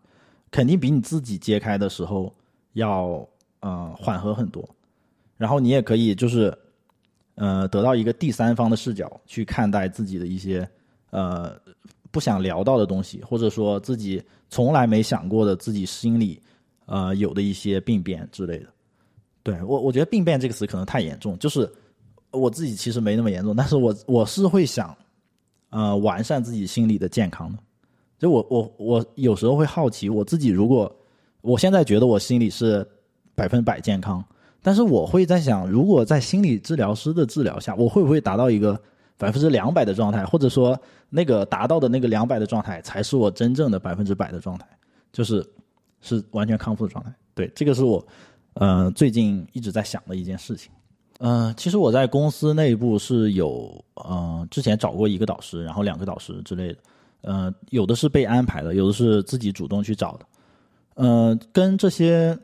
[0.49, 2.33] 肯定比你自己揭开的时候
[2.73, 3.27] 要
[3.59, 4.67] 呃缓和很多。
[5.37, 6.57] 然后你也可以就是
[7.35, 10.67] 呃得到一个第三方的视角去看待自己的一些
[11.09, 11.59] 呃
[12.11, 16.41] 不想聊到的东西，或者说自己从来没想过的自己心里
[16.85, 18.67] 呃有的一些病变之类的。
[19.43, 21.71] 对我，我觉得病变这个词可能太严重，就是
[22.31, 24.95] 我自己其实没那么严重，但是我我是会想
[25.69, 27.59] 呃完善自己心理的健康的。
[28.17, 30.93] 就我我我有时候会好奇，我自己如果
[31.41, 32.85] 我现在觉得我心里是
[33.33, 34.23] 百分百健康，
[34.61, 38.79] 但是我会在想，如果在心理治疗师的治疗下，我会不会达到一个
[39.19, 40.79] 百分之两百的状态，或者说
[41.09, 44.65] 那个达到的那个两百的状态，才是我真正的百分之百的状态，
[45.11, 45.45] 就是
[45.99, 47.13] 是完全康复的状态。
[47.35, 48.03] 对，这个是我
[48.53, 50.71] 呃最近一直在想的一件事情。
[51.19, 56.79] 呃，其实我在公司内部是有呃之前找过一个导师，然后两个导师之类的，
[57.21, 60.25] 呃，有的是被安排的，有的是自己主动去找的。
[60.95, 62.37] 呃，跟这些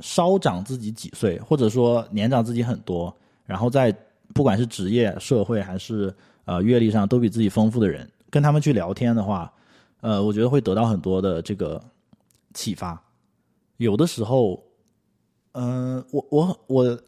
[0.00, 3.96] 稍长自己几岁，或者说年长自己很多，然后在
[4.34, 6.14] 不管是职业、社会还是
[6.44, 9.52] 呃阅历上都比自己丰富的人，跟他们去聊天的话，
[10.00, 11.82] 呃，我觉得会得到很多的这个
[12.54, 13.02] 启发。
[13.76, 14.62] 有的时候，
[15.52, 17.00] 嗯、我我我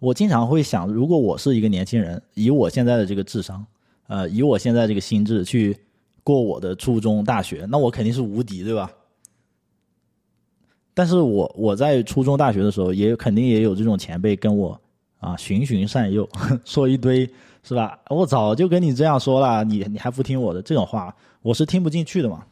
[0.00, 3.64] 我经常会想，如果我是一个年轻人，以我现在的这个智商，
[4.08, 5.76] 呃，以我现在这个心智去
[6.22, 8.90] 过我的初中、大学，那我肯定是无敌，对吧？
[10.92, 14.80] 但是我我在初中、大学的时候，也肯定也有这种前辈跟我
[15.18, 16.28] 啊循循善诱，
[16.64, 17.28] 说一堆
[17.62, 17.98] 是吧？
[18.08, 22.44] 我早就跟你这样说了，你你还不听我的这种话，我是听不进去的嘛。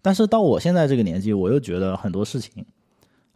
[0.00, 2.64] 但是到我现在这个年纪，我又觉得很多事情，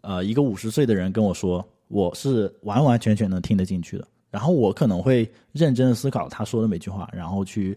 [0.02, 4.06] 呃，一个五十岁的人跟我说，我是完完全全能听得进去的。
[4.30, 7.76] 然后我可能会认真的思考他说的每句话，然后去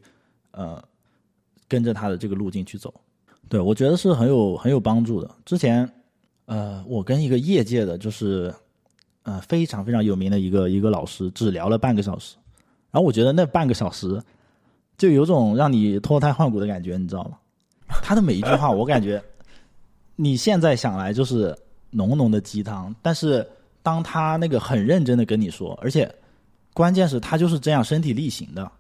[0.52, 0.80] 呃
[1.68, 2.94] 跟着他的这个路径去走。
[3.50, 5.30] 对我觉得是很有很有帮助的。
[5.44, 5.90] 之前
[6.46, 8.54] 呃，我跟一个业界的，就是
[9.24, 12.36] 呃非常非常有名的一个一个老师，只聊了半个小时，
[12.92, 14.22] 然后我觉得那半个小时
[14.98, 17.38] 就有种让你脱胎换骨的感觉，你知道吗？
[17.88, 19.22] 他的每一句话，我感觉
[20.16, 21.58] 你现在想来就是
[21.90, 23.48] 浓浓的鸡汤，但是
[23.82, 26.10] 当他那个很认真的跟你说，而且
[26.74, 28.72] 关键是他就是这样身体力行的，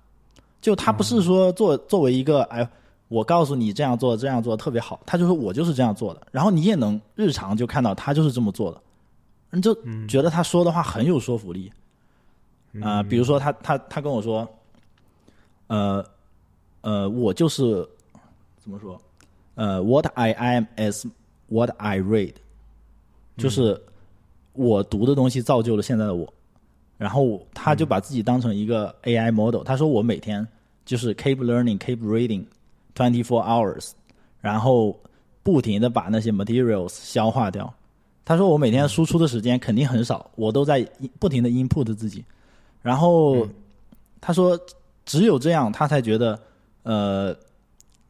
[0.62, 2.68] 就他不是说作作为一个哎。
[3.10, 5.00] 我告诉你这样做，这样做特别好。
[5.06, 8.82] 他就说我就是这样做的，然后你也能日常就看到他就是这么做的，
[9.54, 9.74] 你就
[10.08, 11.72] 觉得他说的话很有说服力。
[12.82, 14.52] 啊、比如说他他他跟我说，
[15.68, 16.04] 呃，
[16.82, 17.88] 呃，我就是
[18.58, 19.00] 怎么说？
[19.54, 21.06] 呃，What I am is
[21.50, 22.34] what I read，
[23.38, 23.80] 就是
[24.54, 26.34] 我读的东西造就了现在的我。
[26.98, 30.48] 然后他就把自己当成一个 AI model，他说我每天
[30.86, 32.44] 就是 keep learning, keep reading
[32.96, 33.92] twenty four hours，
[34.42, 35.00] 然后
[35.44, 37.72] 不停的把那些 materials 消化掉。
[38.26, 40.88] 他说我每天输出的时间肯定很少，我都在
[41.20, 42.24] 不停的 input 自己。
[42.82, 43.48] 然后
[44.22, 44.60] 他说
[45.06, 46.40] 只有这样，他才觉得
[46.84, 47.36] 呃，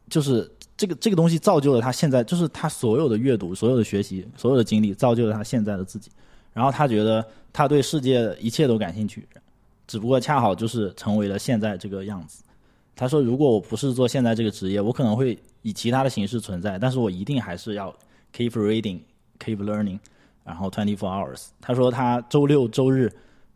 [0.08, 6.10] 就是这个这个东西造就了他现在，就是他所有的阅读、所有的学习、所有的经历，造就了他现在的自己。
[6.52, 9.26] 然后他觉得他对世界一切都感兴趣，
[9.86, 12.42] 只不过恰好就是成为了现在这个样子。
[12.96, 17.92] 他说：“如果我不是做现在这个职业，我可能会以其他的形式存在，但是我一定还是要
[18.32, 19.00] keep reading,
[19.38, 19.98] keep learning，
[20.44, 23.12] 然后 twenty four hours。”他说他周六周日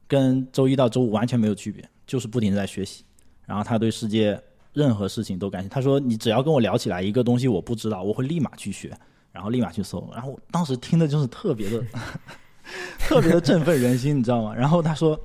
[0.07, 3.05] 跟周一到周五完全没有区别，就是不停在学习。
[3.47, 4.41] 然后他对世界
[4.73, 5.75] 任何事情都感兴趣。
[5.75, 8.97] 他说：“你只要跟我聊起来一个东西我不知道，我会立马去学，
[9.33, 11.83] 然后立马去搜。”然后我当时听的就是特别的。
[12.99, 14.55] 特别的振奋人心，你知道吗？
[14.55, 15.19] 然后他说：“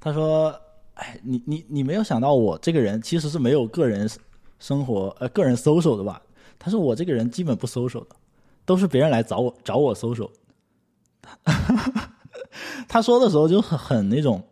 [0.00, 0.52] 他说，
[0.94, 4.10] 哎，你你你没有想到我这个人其实是没有个人
[4.58, 6.20] 生活呃个人搜索的吧？
[6.58, 8.16] 他说我这个人基本不搜索的，
[8.64, 10.30] 都是别人来找我找我搜索。
[12.88, 14.42] 他说的时候就很很那种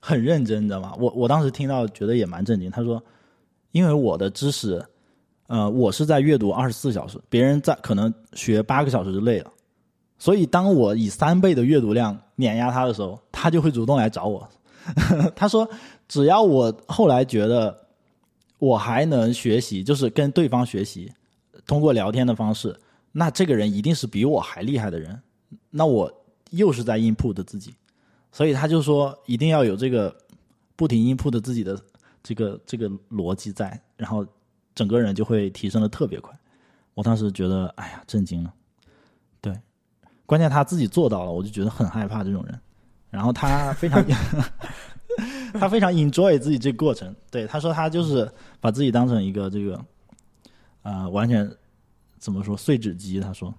[0.00, 0.94] 很认真，你知道吗？
[0.98, 2.70] 我我当时听到觉得也蛮震惊。
[2.70, 3.02] 他说，
[3.72, 4.84] 因为我的知识，
[5.46, 9.50] 呃，我是在阅读二十四小时，别人在可能学八个小时就累了。”
[10.18, 14.48] 所以，当我以三倍的阅读量碾压他的时候，他就会主动来找我。
[15.36, 15.68] 他说
[16.08, 17.86] ：“只要我后来觉得
[18.58, 21.12] 我还能学习，就是跟对方学习，
[21.66, 22.76] 通过聊天的方式，
[23.12, 25.20] 那这个人一定是比我还厉害的人。
[25.70, 26.12] 那我
[26.50, 27.74] 又是在 input 自己，
[28.32, 30.14] 所以他就说一定要有这个
[30.76, 31.80] 不停 input 自己的
[32.22, 34.26] 这个这个逻辑在，然后
[34.74, 36.36] 整个人就会提升的特别快。
[36.94, 38.52] 我当时觉得，哎呀，震惊了。”
[39.40, 39.56] 对
[40.26, 42.60] 关键他自己做到了，我就觉得很害怕这种人。
[43.10, 44.04] 然后他非常，
[45.54, 47.14] 他非常 enjoy 自己这过程。
[47.30, 49.82] 对，他说他就是把自己当成一个这个，
[50.82, 51.50] 呃，完全
[52.18, 53.20] 怎么说碎纸机？
[53.20, 53.52] 他说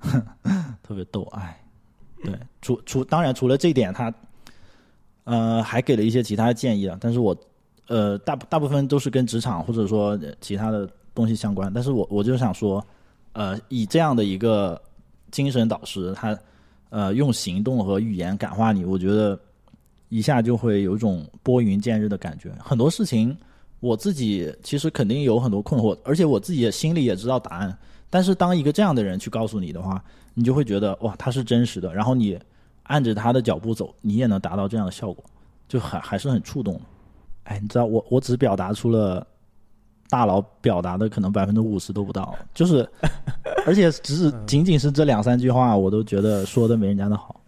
[0.82, 1.62] 特别逗，哎，
[2.22, 4.12] 对，除除当然除了这一点，他
[5.24, 6.96] 呃还给了一些其他建议啊。
[7.00, 7.36] 但是我
[7.88, 11.72] 呃大大部分都是跟职场或者说其他的东西相关。
[11.72, 12.84] 但是我我就想说，
[13.32, 14.80] 呃，以这样的一个。
[15.30, 16.38] 精神导师，他
[16.90, 19.40] 呃用行动和语言感化你，我觉得
[20.10, 22.52] 一下就会有一种拨云见日的感觉。
[22.58, 23.34] 很多事情
[23.80, 27.78] 我自己其实肯定有很多困惑，而且我自己心里也知道答案。
[28.12, 31.94] 但是当一个这样的人去告诉你的话，你就会觉得哇，他是真实的。
[31.94, 32.38] 然后你
[32.82, 35.24] 按着他的脚步走，你也能达到这样的效果，
[35.66, 36.78] 就还还是很触动。
[37.44, 39.26] 哎，你知道我我只表达出了。
[40.10, 42.86] 大佬表达的可能百分之五十都不到，就是，
[43.64, 47.40] 而且只是仅仅是这两三句话，我都觉得说的没人家的好。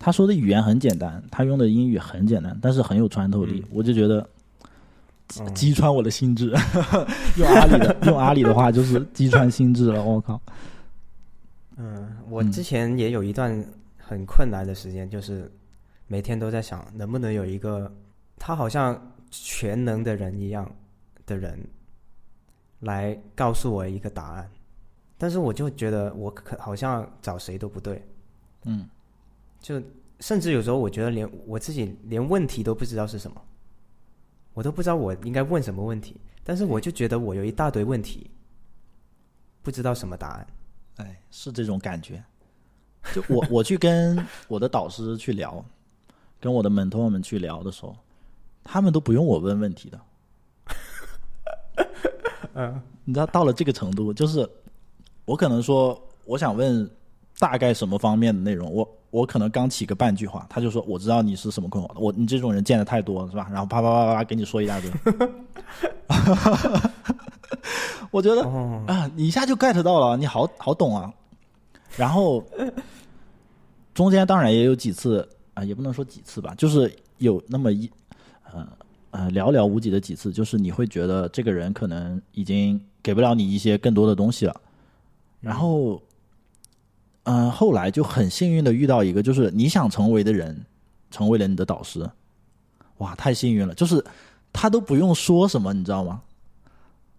[0.00, 4.28] 他说的语言很简单，他用的英语很简单，但是很有穿透力，我就觉得
[5.54, 6.52] 击穿我的心智。
[7.36, 10.40] 用阿里的 用阿里的话就是击穿心智了，我靠。
[11.76, 13.64] 嗯，我之前也有一段
[13.96, 15.50] 很困难的时间，就是
[16.06, 17.92] 每天都在想，能不能有一个
[18.36, 20.70] 他好像全能的人一样
[21.26, 21.58] 的人。
[22.82, 24.48] 来告诉我一个答案，
[25.16, 28.00] 但是我就觉得我可好像找谁都不对，
[28.66, 28.88] 嗯，
[29.60, 29.82] 就
[30.20, 33.42] 甚至有时候我觉得连我自己连问题都不知道是什么，
[34.58, 38.28] 我都不知道我应该问什么问题，但是我就觉得我有一大堆问题，
[39.62, 40.46] 不知道什么答案，
[40.96, 42.20] 哎，是这种感觉。
[43.14, 44.18] 就我我去跟
[44.48, 45.64] 我的导师去聊，
[46.40, 47.96] 跟我的门徒们去聊的时候，
[48.64, 50.00] 他们都不用我问问题的。
[52.54, 54.44] 嗯，你知道到了这个程度，就是
[55.24, 56.90] 我可能说我想问
[57.38, 63.48] 大概什么方面的内容，我我可能刚起个半句话，他就说我知道你是什么困惑，我你这种人见的太多了是吧？
[63.50, 64.90] 然后啪啪啪啪给你说一大堆，
[68.10, 68.42] 我觉得
[68.86, 71.12] 啊，你一下就 get 到了，你好好懂啊。
[71.96, 72.44] 然后
[73.94, 77.90] 中间当然也有几次啊，也不能说几次吧，就是有那么一
[78.52, 78.66] 呃。
[79.10, 84.54] 呃，寥寥无几的几次，就是你会觉得这个人可能已经给不了你一些更多的东西了。
[85.40, 85.98] 然后，
[87.30, 90.64] 嗯，后来就很幸运的遇到一个，就是你想成为的人，
[91.10, 92.08] 成为了你的导师。
[92.96, 93.74] 哇，太幸运了！
[93.74, 94.02] 就是
[94.50, 96.22] 他都不用说什么，你知道吗？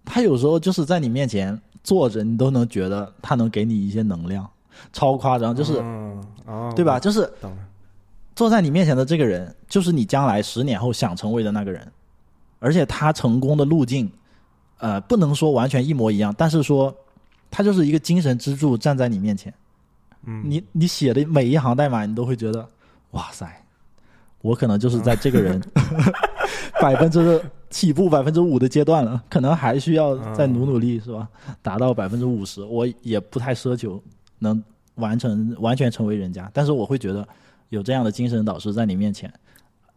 [0.04, 4.50] 他有时候就是在你面前坐着，你都能觉得他能给你一些能量，
[4.92, 5.74] 超夸张，就是，
[6.76, 7.00] 对吧？
[7.00, 7.32] 就是。
[8.36, 11.86] 坐在你面前的这个人，就是你将来十年后想成为的那个人。
[12.60, 14.10] 而且他成功的路径，
[14.78, 16.96] 呃，不能说完全一模一样，但是说
[17.52, 19.54] 他就是一个精神支柱站在你面前。
[20.26, 22.68] 嗯，你你写的每一行代码，你都会觉得，
[23.12, 23.48] 哇塞，
[24.42, 25.62] 我可能就是在这个人
[26.82, 31.28] 百分之起步百分之五的阶段了，可能还需要再努努力，是吧？
[31.62, 34.02] 达到百分之五十，我也不太奢求
[34.40, 34.62] 能
[34.96, 37.28] 完成完全成为人家，但是我会觉得
[37.70, 39.32] 有这样的精神导师在你面前，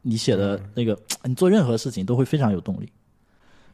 [0.03, 2.91] 你写的那个，你做任何事情都会非常有动力。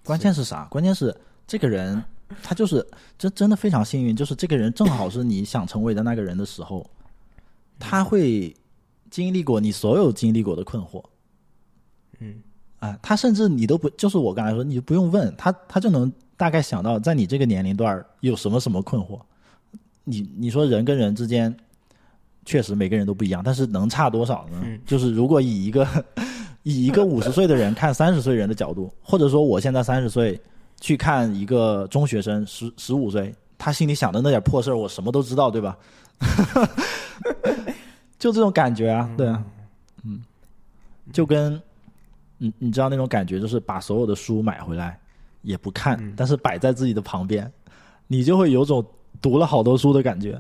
[0.04, 0.64] 关键是啥？
[0.70, 1.14] 关键是
[1.46, 2.02] 这个人。
[2.42, 6.88] 他就是真真的非常幸运，就是这个人正好是你想成为的那个人的时候，
[7.78, 8.54] 他会
[9.10, 11.02] 经历过你所有经历过的困惑，
[12.18, 12.42] 嗯，
[12.78, 19.18] 啊，他甚至你都不，就是我刚才说，你不用问他，他就能大概想到在你这个年龄段有什么什么困惑。
[20.04, 21.54] 你你说人跟人之间
[22.44, 24.62] 确实每个人都不一样，但是能差多少呢？
[24.84, 25.86] 就是如果以一个
[26.62, 30.38] 以一个五十岁的人看三十岁人的角度，或者说我现在三十岁。
[30.80, 35.76] 去看一个中学生十十五岁，他心里想的那点破事儿，我什么都知道，对吧？
[38.18, 39.44] 就这种感觉啊，对啊，
[40.04, 40.22] 嗯，
[41.12, 41.60] 就跟
[42.36, 44.98] 你你知道那种感觉，就是把所有的书买回来
[45.42, 47.50] 也不看，但是摆在自己的旁边，
[48.06, 48.84] 你就会有种
[49.20, 50.38] 读了好多书的感觉，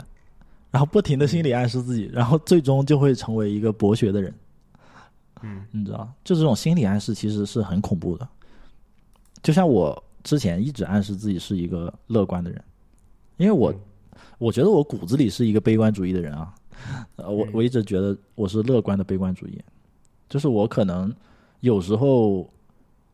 [0.70, 4.34] 然后不停的心理暗示自己，然后最终就会成为一个博学的人。
[5.42, 8.28] 嗯，你知道，就这种心理暗示其实是很恐怖的，
[9.42, 10.00] 就像我。
[10.24, 12.62] 之前一直暗示自己是一个乐观的人，
[13.36, 13.72] 因为我
[14.38, 16.54] 我觉得我骨子里是一个悲观主义的人啊，
[17.16, 19.58] 呃，我我一直觉得我是乐观的悲观主义，
[20.28, 21.14] 就是我可能
[21.60, 22.48] 有时候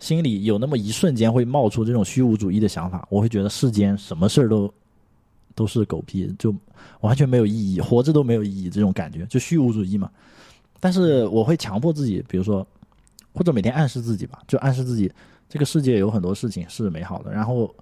[0.01, 4.73] 心里有那么一瞬间会冒出这种虚无主义的想法，我会觉得世间什么事儿都
[5.55, 6.55] 都是狗屁，就
[7.01, 10.11] 完全没有意义，活着都没有意义这种感觉，就虚无主义嘛。
[10.81, 12.67] 但是我会强迫自己，比如说
[13.35, 15.13] 或者每天暗示自己吧，就暗示自己。
[15.47, 17.73] 这个世界有很多事情是美好的，然后，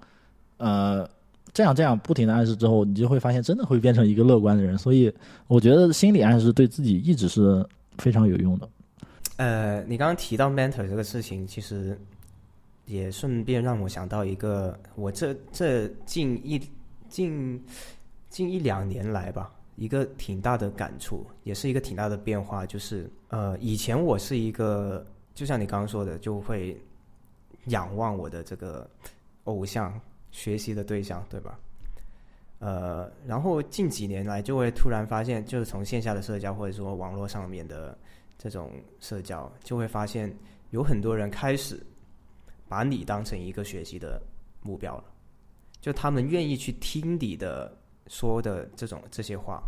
[0.57, 1.09] 呃，
[1.53, 4.77] 这样这样不停的暗示之后，你就会发现真的会变成一个乐观的人。
[4.77, 5.11] 所以，
[5.47, 7.65] 我觉得心理暗示对自己一直是
[7.99, 8.69] 非常有用的。
[9.37, 11.97] 呃，你刚刚提到 mentor 这个事情，其实
[12.85, 16.61] 也顺便让我想到一个，我这这近一
[17.09, 17.63] 近
[18.29, 26.81] 近一两年来吧，一个挺大的感触，也是一个挺大的变化，就是呃，以前我是一个，就像你刚刚说的，就会。
[27.67, 28.91] 仰望我的这个
[29.45, 30.01] 偶像
[30.33, 31.57] 学习的对象，对吧？
[32.59, 37.97] 呃，然后近几年来就会突然发现，就是从线下的社交或者说网络上面的
[38.37, 40.37] 这种社交，就会发现
[40.71, 41.81] 有很多人开始
[42.69, 44.21] 把你当成一个学习的
[44.61, 45.05] 目标了，
[45.81, 47.73] 就他们愿意去听你的
[48.09, 49.63] 说的这种这些话。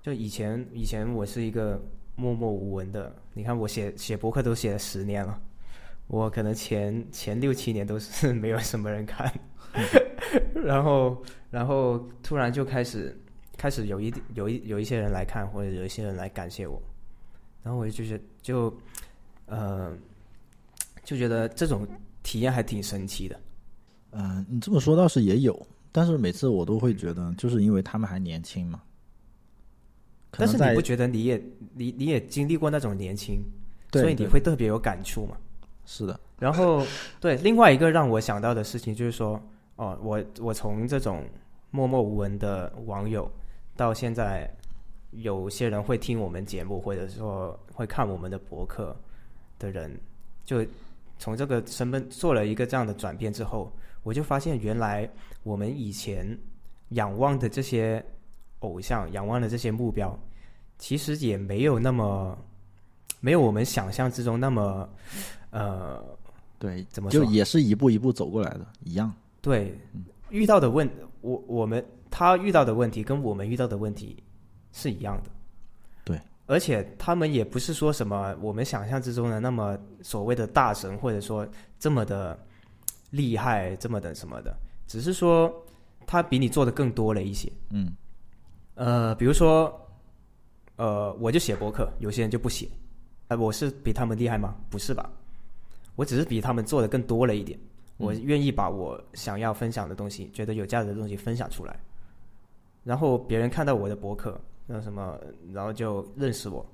[0.00, 1.78] 就以前以前我是一个
[2.16, 5.40] 默默无闻的，你看我写写博客都写了十年了。
[6.08, 9.32] 我可能前前六七年都是 没有什么人看，
[10.54, 13.16] 然后然后突然就开始
[13.56, 16.80] 开始有一有一有一些人来看，或者有一些人来感谢我，
[17.62, 18.72] 然后我就是就
[19.46, 19.96] 呃
[21.02, 21.86] 就觉得这种
[22.22, 23.40] 体验还挺神奇的。
[24.12, 28.80] 嗯，你这么说倒是也有，但是每次我都会觉得，就是因为他们还年轻嘛。
[30.38, 31.42] 但是你不觉得你也
[31.74, 33.42] 你你也经历过那种年轻，
[33.92, 35.36] 所以你会特别有感触嘛？
[35.84, 36.84] 是的，然后
[37.20, 39.40] 对另外一个让我想到的事情就是说，
[39.76, 41.24] 哦，我我从这种
[41.70, 43.30] 默默无闻的网友，
[43.76, 44.52] 到现在
[45.12, 48.96] 有些人会听我们节目，或者说会看我们的博客
[49.58, 49.96] 的人，
[50.44, 50.66] 就
[51.18, 53.72] 从这个身份做了一个这样的转变之后，
[54.02, 55.08] 我就发现原来
[55.44, 56.36] 我们以前
[56.90, 58.04] 仰望的这些
[58.60, 60.18] 偶像，仰望的这些目标，
[60.78, 62.36] 其实也没有那么
[63.20, 64.88] 没有我们想象之中那么。
[65.50, 66.04] 呃，
[66.58, 69.10] 对，怎么就也是一步一步走过来的，一样。
[69.40, 69.78] 对，
[70.28, 70.90] 遇到的问，
[71.22, 74.22] 我我们他遇到的问题跟我们遇到的问题
[74.72, 75.30] 是一样的。
[76.04, 81.46] 对，而且他们也不是说什么我们想象之中的那么所谓的大神，或者说
[81.78, 82.38] 这么的
[83.10, 84.54] 厉害，这么的什么的，
[84.86, 85.50] 只是说
[86.06, 87.50] 他比你做的更多了一些。
[87.70, 87.94] 嗯，
[88.76, 89.74] 呃，比如说，
[90.76, 92.68] 呃，我就写博客，有些人就不写，
[93.28, 94.54] 哎，我是比他们厉害吗？
[94.70, 95.10] 不是吧？
[95.94, 97.58] 我只是比他们做的更多了一点，
[97.96, 101.74] 我愿意把我想要分享的东西，觉得有价值的东西分享出来，
[102.84, 105.18] 然后别人看到我的博客，那什么，
[105.54, 106.64] 然后就认识我，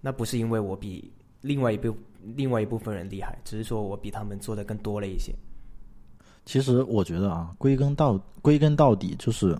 [0.00, 1.12] 那不是因为我比
[1.42, 1.94] 另外一部
[2.34, 5.34] 另外一部分人厉害，只是说我比他们做的更多了一些。
[6.46, 9.54] 其实我觉得啊，归根到归根到底就是，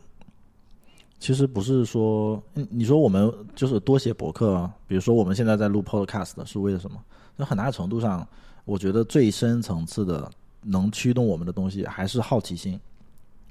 [1.21, 6.97] 其实不是说，你说我们就是多写博客，比如说我们现在在录 Podcast 是为了什么？
[7.37, 8.27] 那很大程度上。
[8.64, 12.79] 我觉得最深层次的能驱动我们的东西还是好奇心。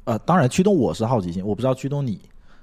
[0.03, 2.21] 呃，当然驱动我是好奇心，我不知道驱动你，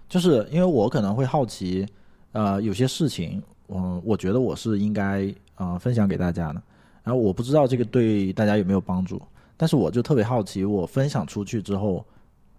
[0.08, 1.84] 就是因为我可能会好奇，
[2.30, 6.62] 呃，有些事情，嗯，我觉得我是应该啊分享给大家的，
[7.02, 9.20] 然后我不知道这个对大家有没有帮助，
[9.56, 12.06] 但是我就特别好奇，我分享出去之后，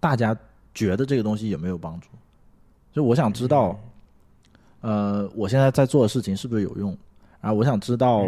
[0.02, 0.38] 大家
[0.74, 2.10] 觉得这个东西有没有帮助？
[2.96, 3.80] 就我想知道，
[4.82, 6.98] 呃，我现在在做的事情是不是有用？
[7.40, 8.26] 然后我想知道，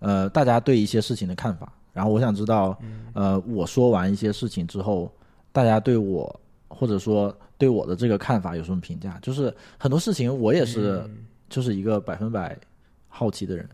[0.00, 1.72] 呃，大家对一些事情的看法。
[1.94, 2.78] 然后我想知道，
[3.14, 5.10] 呃，我说完一些事情之后。
[5.54, 9.18] 大家对我或者说对我的这个看法有什么评价？
[9.20, 11.04] 就是很多事情我也是
[11.50, 12.58] 就是一个百分百
[13.06, 13.68] 好奇的人，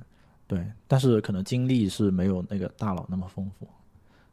[0.49, 3.69] 对，但是可能经历是没有那个大佬那么丰富。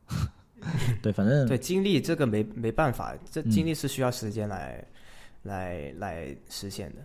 [1.04, 4.84] 对，反正对经历这个没没办法，这经历是需要时间来
[5.46, 6.98] 来来实现的。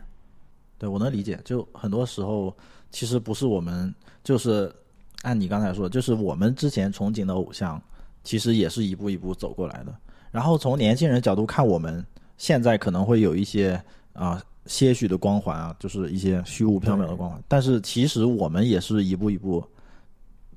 [0.76, 2.56] 对我能理解，就很多时候
[2.90, 4.74] 其实不是我们就是
[5.22, 7.80] 按你刚才说，就是我们之前憧憬的偶像，
[8.24, 9.94] 其实也是一步一步走过来的。
[10.30, 12.04] 然后从年轻人角度看，我们
[12.38, 13.78] 现在可能会有一些
[14.14, 17.42] 啊些许的光环啊，就是一些虚无缥缈的光环。
[17.46, 19.62] 但是其实我们也是一步一步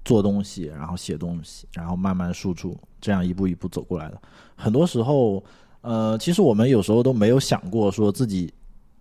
[0.06, 4.22] 做东西，然后写东西，然后慢慢输出，这样一步一步走过来的。
[4.56, 5.44] 很多时候，
[5.84, 8.52] 呃，其实我们有时候都没有想过说自己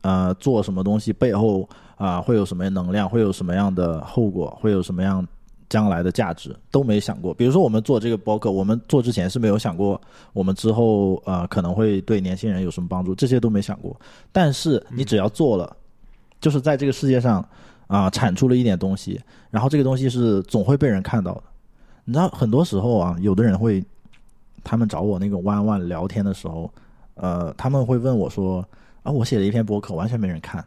[0.03, 1.67] 呃做什么东西背后
[1.97, 5.27] 啊会有什么能量，会有什么样的后果，会有什么样。
[5.69, 9.99] 将来的价值都没想过，比如说我们做这个博客，我们做之前是没有想过，
[10.35, 13.99] 我们之后呃可能会对年轻人有什么帮助，这些都没想过。
[14.31, 15.75] 但是你只要做了，
[16.43, 17.43] 就是在这个世界上
[17.87, 19.19] 啊产出了一点东西，
[19.51, 21.45] 然后这个东西是总会被人看到的。
[22.05, 23.83] 你知道很多时候啊，有的人会，
[24.65, 26.71] 他们找我那个弯弯聊天的时候，
[27.15, 28.67] 呃，他们会问我说
[29.03, 30.65] 啊，我写了一篇博客，完全没人看。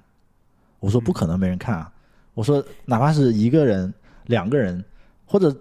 [0.80, 1.92] 我说不可能没人看啊，
[2.34, 3.94] 我说哪怕是一个人、
[4.26, 4.84] 两个人。
[5.28, 5.54] 或者，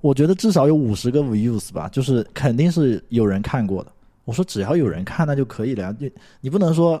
[0.00, 3.92] 我觉得至少有五十个 views 吧，就是肯定是有人看过的。
[4.24, 6.10] 我说只要有人看那就可以了呀，你
[6.40, 7.00] 你不能说，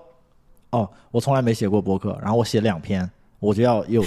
[0.70, 3.10] 哦，我从来没写过博客，然后我写两篇，
[3.40, 4.00] 我就要有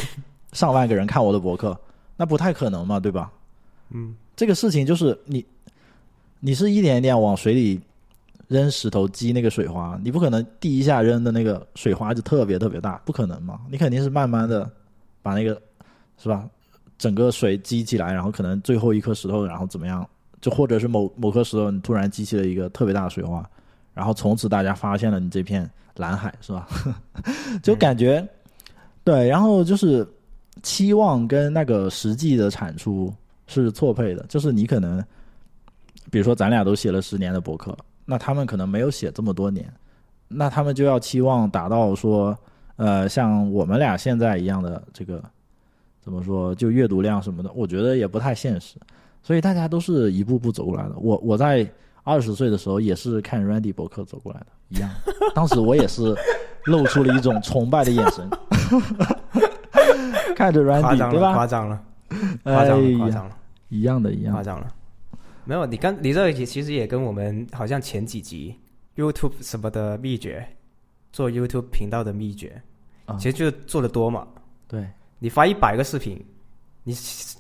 [0.54, 1.78] 上万个人看我的博客，
[2.16, 3.30] 那不太可能嘛，对吧？
[3.92, 5.46] 嗯，这个事情就是你，
[6.40, 7.80] 你是一点一点往水里
[8.48, 14.70] 扔石头积那个水花，你不可能第一下扔的那个水花就特别特别大，不可能嘛，你肯定是慢慢的
[15.22, 15.62] 把那个，
[16.18, 16.48] 是吧？
[16.98, 20.08] 整个水积起来，然后可能最后一颗石头，然后怎么样？
[20.40, 23.48] 就或者是某 某颗石头，你突然激起了一个特别大的水花，
[23.94, 26.68] 然后从此大家发现了你这片蓝海，是吧？
[27.62, 28.28] 就感觉
[29.04, 30.08] 对，然后就是
[30.64, 33.14] 期望跟那个实际的产出
[33.48, 34.26] 是错配的。
[34.28, 35.04] 就是你可能，
[36.12, 39.72] 比如说咱俩都写了十年的博客，那他们可能没有写这么多年，
[40.28, 42.38] 那他们就要期望达到说，
[42.76, 45.24] 呃，像我们俩现在一样的这个。
[46.00, 46.56] 怎么说？
[46.56, 48.78] 就阅读量什么的，我觉得也不太现实，
[49.22, 50.96] 所以大家都是一步步走过来的。
[50.96, 51.70] 我我在
[52.06, 54.90] 二十岁的时候也是看 Randy 博客走过来的，一样。
[55.36, 56.16] 当时我也是
[56.64, 58.30] 露出了一种崇拜的眼神，
[60.34, 61.34] 看着 Randy，对吧？
[61.34, 61.78] 夸张了，
[62.44, 63.36] 夸张了，夸张了，
[63.68, 64.68] 一样的，一样夸张了。
[65.48, 68.54] 没有，你刚你这其实也跟我们好像前几集
[68.98, 70.46] YouTube 什么的秘诀，
[71.14, 72.62] 做 YouTube 频道的秘诀，
[73.18, 74.28] 其实就做的多嘛。
[74.68, 74.86] 对。
[75.20, 76.24] 你发一百个视频，
[76.84, 76.94] 你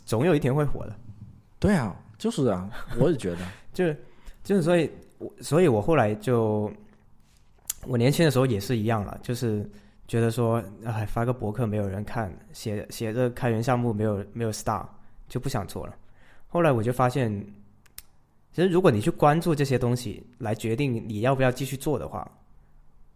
[0.03, 0.95] 总有一天会火的。
[1.59, 3.37] 对啊，就是啊，我也觉得，
[3.71, 4.03] 就是
[4.43, 4.89] 就是所以，
[5.19, 6.71] 我所以我后来就，
[7.85, 9.69] 我年轻的时候也是一样了，就是
[10.07, 14.83] 觉得说，哎，发个博客没有人看，写写着开源项目没有没有 star，
[15.27, 15.95] 就不想做了。
[16.47, 17.45] 后来我就发现，
[18.57, 22.27] 其实如果你去关注这些东西来决定你要不要继续做的话，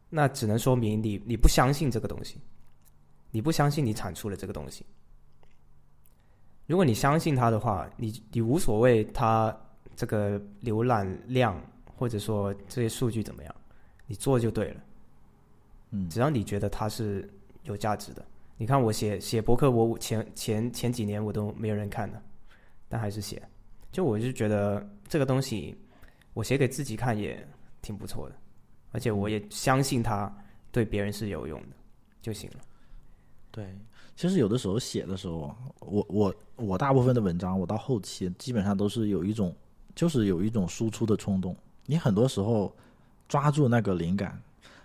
[0.07, 2.37] 那只能说明你你不相信这个东西。
[3.31, 4.85] 你不相信你产出了这个东西，
[6.67, 9.51] 如果你相信它的话，你你无所谓它
[9.95, 11.59] 这个浏览量
[11.97, 13.55] 或者说这些数据怎么样，
[14.05, 14.81] 你做就对了。
[15.89, 17.27] 嗯，只要你觉得它是
[17.63, 18.23] 有价值的。
[18.57, 22.21] 你看我写写博客，我前前前几年我都没有人看的，
[22.87, 23.41] 但还是写。
[23.91, 25.75] 就我就觉得这个东西，
[26.33, 27.45] 我写给自己看也
[27.81, 28.35] 挺不错的，
[28.93, 30.33] 而且我也相信它
[30.71, 31.75] 对别人是有用的
[32.21, 32.59] 就行了。
[33.51, 33.77] 对，
[34.15, 39.53] 其实有的时候写的时候，我我我大部分的文章，我到后期基本上都是有一种，
[39.93, 41.53] 就是有一种输出的冲动。
[41.85, 42.73] 你很多时候
[43.27, 44.41] 抓住那个灵感，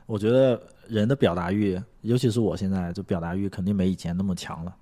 [0.06, 4.76] 我觉得人的表达欲，尤其是我现在就表达欲肯定没以前那么强了。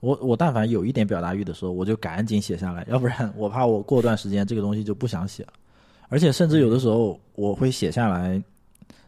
[0.00, 5.52] 我我但凡有一点表达欲的时候，我就赶紧写下来，要不然我怕我过段时间这个东西就不想写了。
[6.08, 8.42] 而且甚至有的时候我会写下来，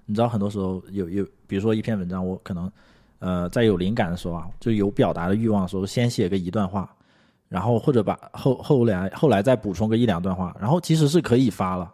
[0.07, 2.71] 你知道，很多时候有有，比如说一篇文章，我可能。
[3.21, 6.89] 呃，在有灵感的时候啊，就有表达的欲望的时候，先写个一段话，
[7.49, 11.93] 然后或者把后后来后来再补充个一两段话，然后其实是可以发了，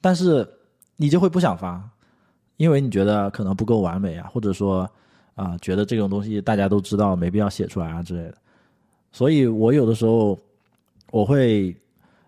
[0.00, 0.48] 但是
[0.94, 1.82] 你就会不想发，
[2.56, 4.88] 因为你觉得可能不够完美啊，或者说
[5.38, 8.34] 啊、觉得这种东西大家都知道，没必要写出来啊之类的。
[9.12, 10.38] 所以我有的时候
[11.12, 11.74] 我会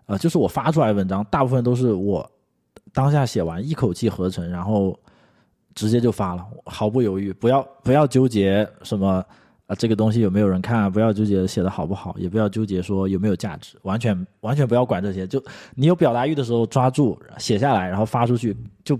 [0.05, 2.29] 呃，就是我发出来文章，大部分都是我
[2.93, 4.97] 当下写完一口气合成，然后
[5.75, 9.23] 直接就发了，毫不犹豫，不要不要纠结什么
[9.67, 15.27] 啊这个东西有没有人看，不要纠结写的好不好，也不要纠结说有没有价值，完全完全不要管这些。
[15.27, 15.41] 就
[15.75, 18.55] 你有表达欲的时候，抓住写下来，然后发出去。
[18.83, 18.99] 就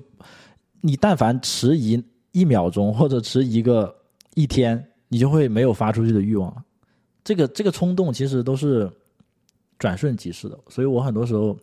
[0.82, 2.02] 你但凡迟疑
[2.32, 3.94] 一秒钟或者迟疑个
[4.36, 6.64] 一天，你就会没有发出去的欲望了。
[7.24, 8.90] 这个这个冲动其实都是
[9.78, 11.56] 转瞬即逝的，所以我很多时候，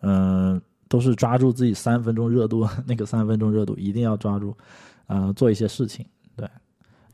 [0.00, 4.56] 嗯、都是抓住自己三分钟热度， 那个三分钟热度一定要抓住，
[5.06, 6.04] 呃，做一些事情。
[6.36, 6.48] 对，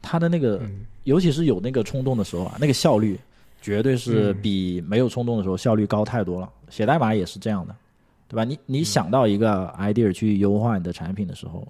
[0.00, 3.18] 他的那个，嗯尤其是有那个冲动的时候啊，那个效率
[3.60, 6.50] 绝对是嗯比没有冲动的时候效率高太多了。
[6.70, 7.76] 写代码也是这样的，
[8.28, 8.44] 对吧？
[8.44, 11.66] 你你想到一个 idea 去优化你的产品的时候，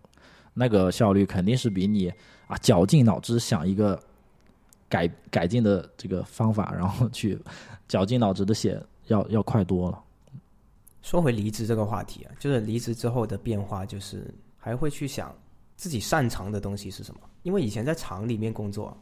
[0.55, 2.09] 那个效率肯定是比你
[2.47, 4.01] 啊绞尽脑汁想一个
[4.89, 7.39] 改改进的这个方法，然后去
[7.89, 10.03] 绞尽脑汁的写要要快多了。
[11.03, 15.37] 说回离职这个话题啊，就是离职之后的变化，就是还会去想
[15.77, 17.21] 自己擅长的东西是什么。
[17.43, 18.97] 因为以前在厂里面工作，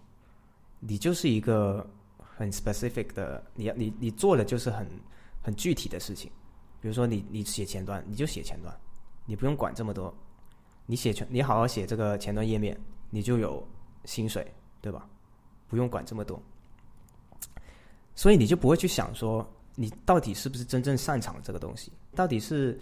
[0.80, 1.86] 你就是一个
[2.18, 4.84] 很 specific 的，你要你你做的就是很
[5.40, 6.28] 很具体的事情。
[6.80, 8.76] 比如说你你写前端，你就写前端，
[9.24, 10.12] 你不用管这么多。
[10.92, 12.78] 你写全，你好好写这个前端页面，
[13.08, 13.66] 你就有
[14.04, 14.46] 薪水，
[14.82, 15.08] 对吧？
[15.66, 16.38] 不用管这么多。
[18.14, 21.90] 所以你就不会去想说，你到底是不是真正擅长这个东西？
[22.14, 22.78] 到底是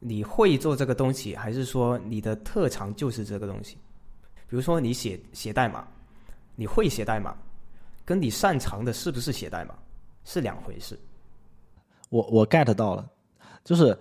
[0.00, 3.76] 你会做这个东西，还是说你的特长就是这个东西？
[4.48, 5.86] 比如说你写写代码，
[6.56, 7.32] 你会写代码，
[8.04, 9.72] 跟你擅长的是不是写代码
[10.24, 10.98] 是两回事。
[12.08, 13.08] 我我 get 到了，
[13.62, 13.96] 就是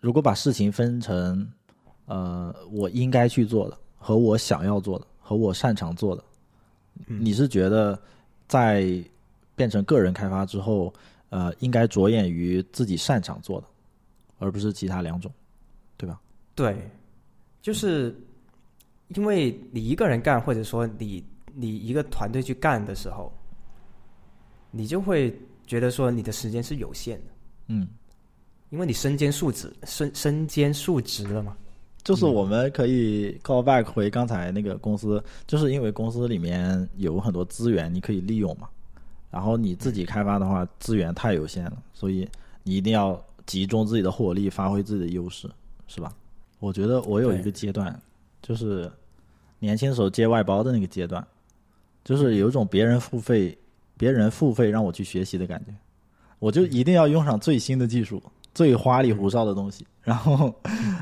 [0.00, 1.52] 如果把事情分成
[2.06, 6.22] 呃我应该去做的和我想要做的和我擅长做的，
[7.06, 7.98] 你是觉得
[8.46, 9.02] 在
[9.56, 10.92] 变成个人开发之后，
[11.30, 13.66] 呃，应该着眼于自己擅长做的，
[14.38, 15.32] 而不是其他两种，
[15.96, 16.20] 对吧？
[16.54, 16.90] 对，
[17.62, 18.14] 就是
[19.08, 21.24] 因为你一个人干，或者说你
[21.54, 23.32] 你一个团队去干的时候，
[24.70, 25.34] 你就会
[25.66, 27.32] 觉得说你的时间是有限的，
[27.68, 27.88] 嗯，
[28.68, 31.56] 因为你身兼数职，身身兼数职了嘛。
[32.04, 38.68] 就是我们可以 call back 回刚才那个公司，就是因为公司里面有很多资源你可以利用嘛，
[39.30, 42.28] 然后你自己开发的话资源太有限了，所以
[42.62, 45.50] 你一定要集中自己的火力，发挥自己的优势，
[45.88, 46.12] 是吧？
[46.60, 47.98] 我觉得我有一个阶段，
[48.42, 48.90] 就是
[49.58, 51.26] 年轻时候接外包的那个阶段，
[52.04, 53.56] 就是有一种别人付费，
[53.96, 55.74] 别人付费让我去学习的感觉，
[56.38, 58.22] 我就一定要用上最新的技术，
[58.54, 60.54] 最花里胡哨的东西，然后，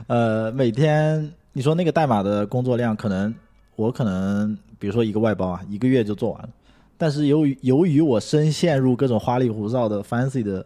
[0.07, 3.35] 呃，每天你说那个代码的工作量，可能
[3.77, 6.49] 我可能比如说一个外包啊，一个月就做完了，
[6.97, 10.65] 但是由于由于我深陷入各种花里胡哨的 fancy 的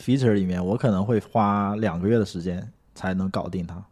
[0.00, 3.82] feature 里面，我可能会花两个月的时间才能搞定它。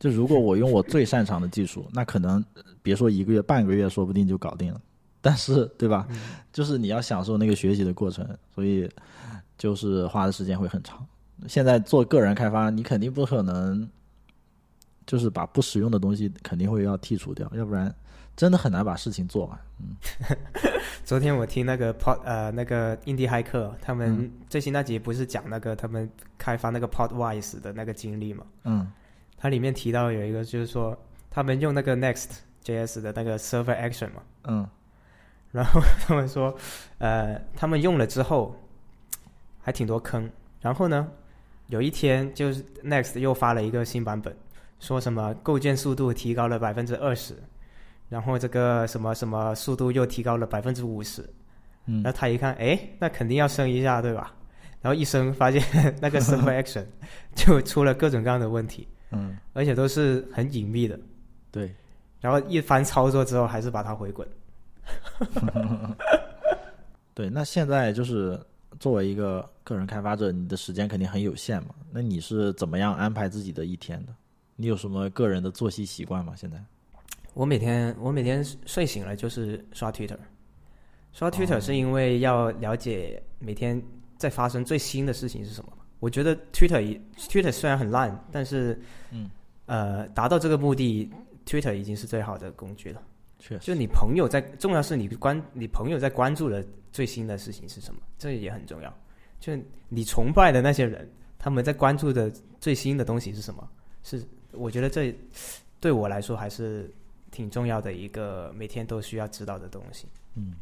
[0.00, 4.80] 就如果我用我最擅长的技术，那可能呃别说一个月，半个月说不定就搞定了。
[5.20, 6.06] 但是，对吧？
[6.52, 8.88] 就是你要享受那个学习的过程，所以
[9.56, 11.04] 就是花的时间会很长。
[11.46, 13.88] 现在做个人开发，你肯定不可能，
[15.06, 17.94] 就是把不实用的东西肯定会要剔除掉，要不然
[18.36, 19.58] 真的很难把事情做完。
[19.80, 19.96] 嗯。
[21.04, 28.44] 昨天我听那个 Pod 呃那个印第骇客他们嗯最新那集不是讲那个他们开发那个 Podwise 的那个经历嘛？
[28.64, 28.90] 嗯。
[29.38, 30.98] 它里面提到有一个就是说
[31.30, 32.28] 他们用那个 Next
[32.64, 34.68] JS 的那个 Server Action 嘛，嗯。
[35.50, 36.54] 然后他们说
[36.98, 38.54] 呃他们用了之后
[39.62, 40.30] 还挺多坑，
[40.60, 41.08] 然后呢
[41.68, 44.36] 有一天就是 Next 又发了一个新版本，
[44.80, 47.34] 说什么构建速度提高了百分之二十，
[48.08, 51.22] 然后这个什么什么速度又提高了百分之五十。
[51.90, 54.34] 嗯然后他一看，哎，那肯定要升一下，对吧？
[54.82, 55.62] 然后一升，发现
[56.00, 56.84] 那个 server action
[57.34, 60.98] 就出了各种各样的问题，嗯，而且都是很隐秘的。
[61.50, 61.74] 对，
[62.20, 64.28] 然后一番操作之后，还是把它回滚。
[67.14, 67.28] 对。
[67.30, 68.38] 那现在就是
[68.78, 71.74] 作为一个个人开发者，你的时间肯定很有限嘛。
[71.90, 74.14] 那你是怎么样安排自己的一天的？
[74.56, 76.34] 你有什么个人的作息习惯吗？
[76.36, 76.62] 现在？
[77.34, 80.18] 我每天我每天睡醒了就是刷 Twitter，
[81.12, 83.80] 刷 Twitter 是因为要了解每天
[84.16, 85.72] 在发生最新的事情是什么。
[86.00, 89.30] 我觉得 Twitter Twitter 虽然很烂，但是嗯
[89.66, 91.10] 呃，达到这个目的
[91.44, 93.02] ，Twitter 已经是最好的工具了。
[93.38, 98.92] 确实，就你朋友在，重要是你关你朋友在关注的最新的事情是什么，这也很重要。
[99.40, 99.56] 就
[99.88, 101.08] 你崇拜的那些人，
[101.38, 102.30] 他们在关注的
[102.60, 103.68] 最新的东西是什么？
[104.02, 104.22] 是
[104.52, 105.14] 我觉得这
[105.80, 106.92] 对我来说还是
[107.30, 110.08] 挺重要的一个每天都需要知道的东西。
[110.34, 110.54] 嗯，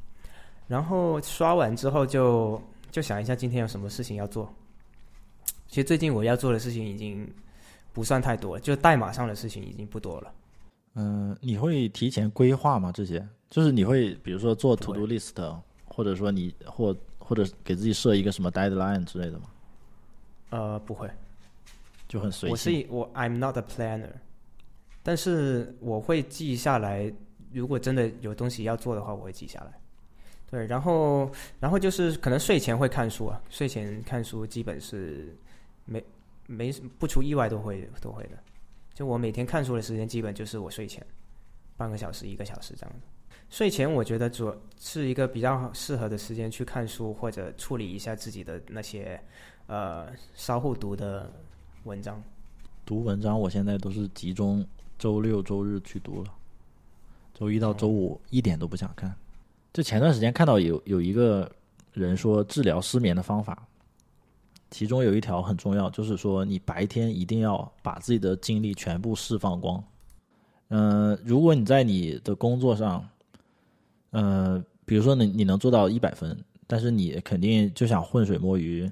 [0.68, 2.60] 然后刷完之后就
[2.90, 4.52] 就想一下今天有什么事情要做。
[5.68, 7.26] 其实最近我要做的事情已经
[7.92, 10.32] 不算太多，就代码上的事情已经不多了。
[10.96, 12.90] 嗯、你会提前规划吗？
[12.90, 19.44] 这些就是你会比如说做 to do list，或者说你或或者给自己设一个什么 deadline 之类的吗？
[20.50, 21.08] 呃，不会。
[22.08, 22.86] 就很随我是性。
[22.88, 24.10] 我 I'm not a planner，
[25.02, 27.12] 但是我会记下来。
[27.52, 29.72] 如果真的有东西要做的话，我会记下来。
[30.50, 35.36] 对，然后然后就是可能睡前会看书啊，睡前看书基本是
[35.84, 36.04] 没
[36.46, 38.38] 没不出意外都会都会的。
[38.96, 41.06] 就我每天看书的时间基本就是我睡前
[41.76, 43.06] 半个小时一个小时这样的。
[43.50, 49.20] 睡前我觉得主是一个比较适合的时间去看书或者处理一下自己的那些
[49.66, 51.30] 呃稍后读的
[51.84, 52.20] 文章。
[52.86, 54.66] 读文章，我现在都是集中
[54.98, 56.32] 周六周日去读了，
[57.34, 59.14] 周一到周五一点都不想看。
[59.74, 61.50] 就前段时间看到有有一个
[61.92, 63.68] 人说治疗失眠的方法，
[64.76, 69.82] 其中有一条很重要，就是说你白天一定要把自己的精力全部释放光。
[70.68, 73.08] 嗯、如果你在你的工作上，
[74.10, 78.86] 呃，比如说你你能做到一百分，但是你肯定就想浑水摸鱼，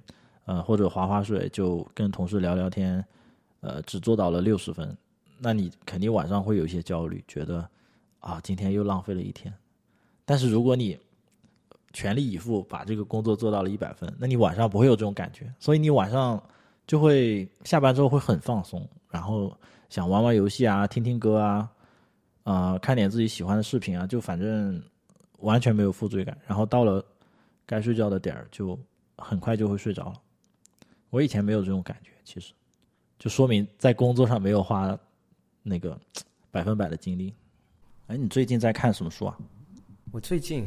[0.47, 3.05] 呃，或者划划水，就跟同事聊聊天，
[3.61, 4.97] 呃，只做到了六十分，
[5.39, 7.69] 那你肯定晚上会有一些焦虑，觉得
[8.21, 9.53] 啊，今天又浪费了一天。
[10.25, 10.99] 但是如果你
[11.95, 16.43] 全力以赴把这个工作做到了一百分，那你晚上不会有这种感觉，所以你晚上
[16.87, 19.57] 就会下班之后会很放松，然后
[19.89, 21.71] 想玩玩游戏啊，听听歌啊，
[22.43, 24.83] 啊、看点自己喜欢的视频啊，就反正
[25.39, 26.37] 完全没有负罪感。
[26.47, 27.03] 然后到了
[27.65, 28.79] 该睡觉的点儿，就
[29.17, 30.21] 很快就会睡着了。
[31.11, 32.53] 我以前没有这种感觉，其实
[33.19, 34.99] 就说明在工作上没有花
[35.63, 35.97] 那个
[36.51, 37.33] 百分百的精力。
[38.09, 39.39] 哎，你最近在看什么书啊？
[40.11, 40.65] 我最近，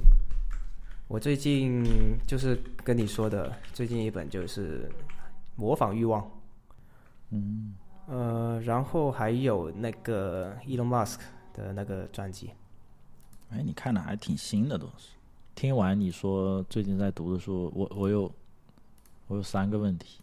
[1.08, 4.90] 我最近就是跟你说的，最近一本就是
[5.56, 6.22] 《模仿欲望》。
[7.30, 7.76] 嗯。
[8.08, 11.20] 呃，然后还有那个 Elon Musk
[11.54, 12.52] 的那个专辑。
[13.50, 15.10] 哎，你看的还挺新的，都是。
[15.56, 18.32] 听完你说最近在读的书，我我有
[19.28, 20.20] 我有三个问题。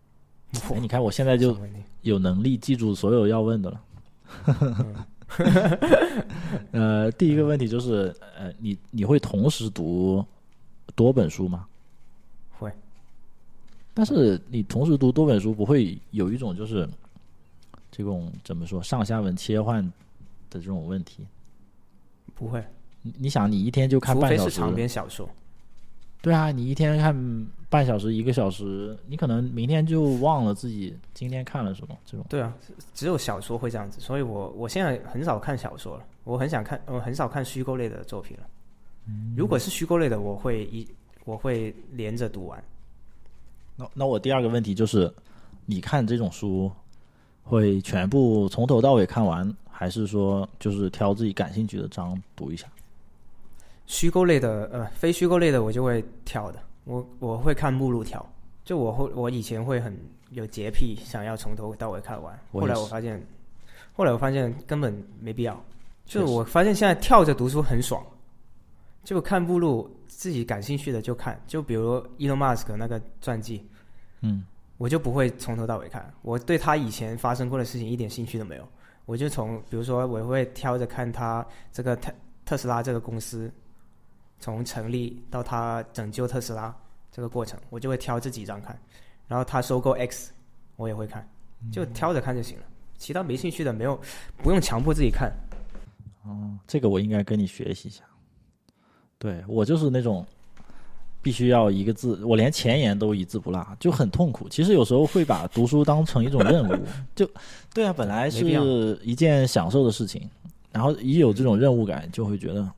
[0.70, 1.56] 哎，你看我现在就
[2.02, 3.84] 有能力记住所有要问的了。
[6.72, 10.24] 呃，第一个问题就是，呃，你你会同时读
[10.94, 11.66] 多本书吗？
[12.58, 12.72] 会。
[13.94, 16.88] 但是你同时读多本书，不会有一种就是
[17.90, 19.84] 这种怎么说上下文切换
[20.50, 21.26] 的这种问题？
[22.34, 22.64] 不会，
[23.02, 25.28] 你你想，你一天就看除半小时，非是长篇小说。
[26.20, 31.96] 对啊，你一天看半小时、一个小时，你可能明天就忘了自己今天看了什么。
[32.04, 32.52] 这种对啊，
[32.92, 38.42] 只有小说会这样子，所以我我现在很少看小说了，我很想看，我很少看虚构类的作品了。
[39.36, 40.86] 如果是虚构类的，我会一
[41.24, 42.62] 我会连着读完。
[43.76, 45.12] 那那我第二个问题就是，
[45.66, 46.70] 你看这种书
[47.42, 52.66] 会全部从头到尾看完，还是说就是挑自己感兴趣的章读一下？
[53.88, 58.24] 虚构类的，呃，非虚构类的我就会跳的，我我会看目录跳，
[58.62, 59.98] 就我会我以前会很
[60.30, 63.20] 有洁癖，想要从头到尾看完，后来我发现，
[63.94, 65.58] 后来我发现根本没必要，
[66.04, 68.04] 就我发现现在跳着读书很爽，
[69.04, 73.66] 就看目录自己感兴趣的就看，就比如 Elon Musk 那个传记，
[74.20, 74.44] 嗯，
[74.76, 78.68] 我就不会从头到尾看，我对他以前发生过的事情一点兴趣都没有，
[79.06, 82.12] 我就从比如说我会挑着看他这个特
[82.44, 83.50] 特斯拉这个公司
[84.38, 86.74] 从成立到他拯救特斯拉
[87.10, 88.78] 这个过程，我就会挑这几张看，
[89.26, 90.32] 然后他收购 X
[90.76, 91.28] 我也会看，
[91.72, 92.64] 就挑着看就行了，
[92.96, 94.00] 其他没兴趣的没有
[94.42, 95.32] 不用强迫自己看，
[96.24, 98.04] 哦这个我应该跟你学习一下。
[99.18, 100.24] 对我就是那种
[101.20, 104.48] 必须要一个字，我连前言都一字不落，就很痛苦。
[104.48, 106.86] 其实有时候会把读书当成一种任务，
[107.16, 107.28] 就
[107.74, 110.30] 对啊，本来没必要是一件享受的事情，
[110.70, 112.70] 然后一有这种任务感，就会觉得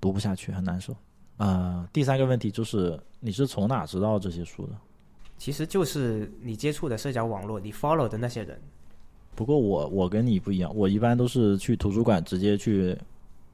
[0.00, 0.94] 读不下去，很难受。
[1.38, 4.74] 呃，第三个问题就是你是从哪知道这些书的？
[5.38, 8.60] 其实就是你接触的社交网络，你 follow 的那些人，
[9.36, 12.98] 不过我我跟你不一样，我一般都是去图书馆直接去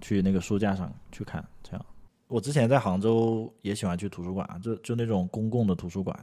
[0.01, 1.87] 去那个书架上去看，这样。
[2.27, 6.19] 我之前在杭州也喜欢去图书馆，就就那种公共的图书馆，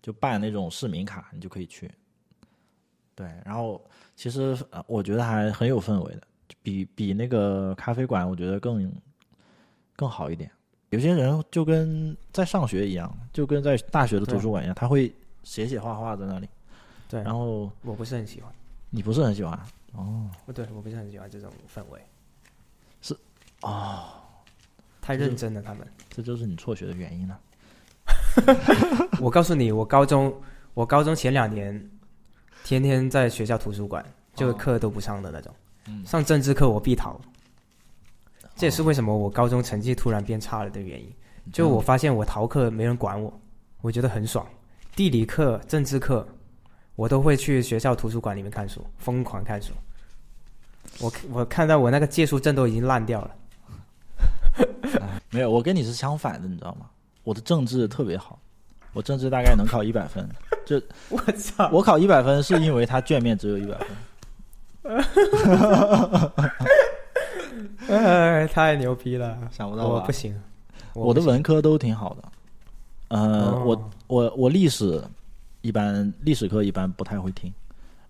[0.00, 1.90] 就办那种市民卡，你就可以去。
[3.14, 3.84] 对，然后
[4.16, 6.22] 其实呃我觉得还很有氛围的，
[6.62, 8.90] 比比那个咖啡馆，我觉得更
[9.94, 10.50] 更好一点。
[10.90, 15.12] 有些人就跟在上学一样，就跟在大学的图书馆一样，他会
[15.42, 16.48] 写写画画在那里。
[17.08, 18.52] 对，然后我不是很喜欢，
[18.90, 19.58] 你不是很喜欢
[19.92, 20.28] 哦？
[20.46, 22.00] 不对，我不是很喜欢这种氛围，
[23.00, 23.16] 是
[23.62, 24.04] 哦，
[25.00, 25.86] 太认真了他们。
[26.10, 27.40] 这就是你辍学的原因了。
[29.20, 30.34] 我告诉你，我高中
[30.74, 31.90] 我高中前两年
[32.64, 35.54] 天天在学校图书馆，就课都不上的那种，
[35.86, 37.20] 嗯上政治课我必逃。
[38.58, 41.08] 这也是为什么我高中成绩突然变差了的原因。
[41.52, 43.32] 就我发现我逃课没人管我，
[43.80, 44.44] 我觉得很爽。
[44.96, 46.26] 地理课、政治课，
[46.96, 49.72] 我都会去学校图书馆里面看书，疯狂看书。
[50.98, 53.30] 我我看到我那个借书证都已经烂掉了。
[55.30, 56.86] 没有，我跟你是相反的，你知道吗？
[57.22, 58.40] 我的政治特别好，
[58.92, 60.28] 我政治大概能考一百分。
[60.66, 61.70] 就 我操！
[61.72, 63.86] 我考一百分是因为他卷面只有一百分。
[67.88, 69.36] 哎， 太牛逼了！
[69.50, 70.12] 想不到吧我不？
[70.12, 70.34] 行，
[70.94, 72.28] 我的文科都挺好的。
[73.08, 75.02] 呃，哦我我我历史
[75.62, 77.52] 一般历史课一般不太会听，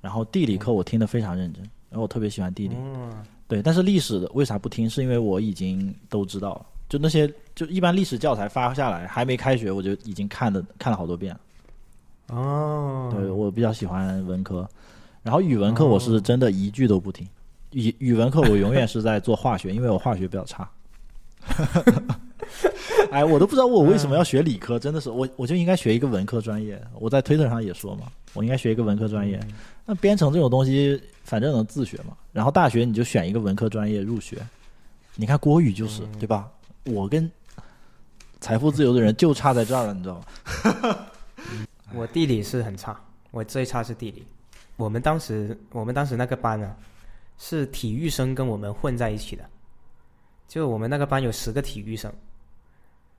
[0.01, 2.74] 然后地理课我听得非常认真，然后我特别喜欢地理。
[2.79, 3.11] 嗯
[3.47, 4.91] 对，但是历史的为啥不听？
[4.91, 11.41] 是因为我已经都知道了，就那些就一般历史教材发下来，还没开学我就已经看的看了好多遍了。
[12.37, 14.68] 哦，对我比较喜欢文科，
[15.22, 17.26] 然后语文课我是真的一句都不听。
[17.72, 20.68] 语语文课我永远是在做化学，因为我化学比较差。
[23.10, 26.80] 哎，我都不知道我为什么要学理科，真的是我我就应该学一个文科专业。
[26.98, 29.40] 我在推特上也说嘛，我应该学一个文科专业。
[29.86, 32.16] 那编程这种东西，反正能自学嘛。
[32.32, 34.38] 然后大学你就选一个文科专业入学。
[35.16, 36.48] 你看郭宇就是、对吧？
[36.84, 37.30] 我跟
[38.40, 40.98] 财富自由的人就差在这儿了，你知道吗？
[41.94, 42.98] 我地理是很差，
[43.30, 44.24] 我最差是地理。
[44.76, 46.74] 我们当时我们当时那个班呢，
[47.39, 49.49] 是体育生跟我们混在一起的，
[50.49, 52.12] 就我们那个班有十个体育生，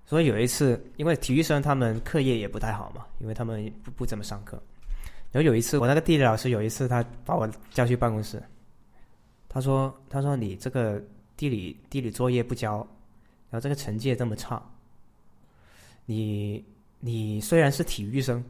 [0.05, 4.61] 所以有一次，因为体育生他们课业也不太好嘛，因为他们不不怎么上课。
[5.31, 8.43] 然后有一次，我那个地理老师有一次他把我叫去办公室，
[9.47, 11.01] 他说他说你这个
[11.37, 12.77] 地理地理作业不交，
[13.49, 14.61] 然后这个成绩也这么差，
[16.05, 16.65] 你
[16.99, 18.43] 你虽然是体育生，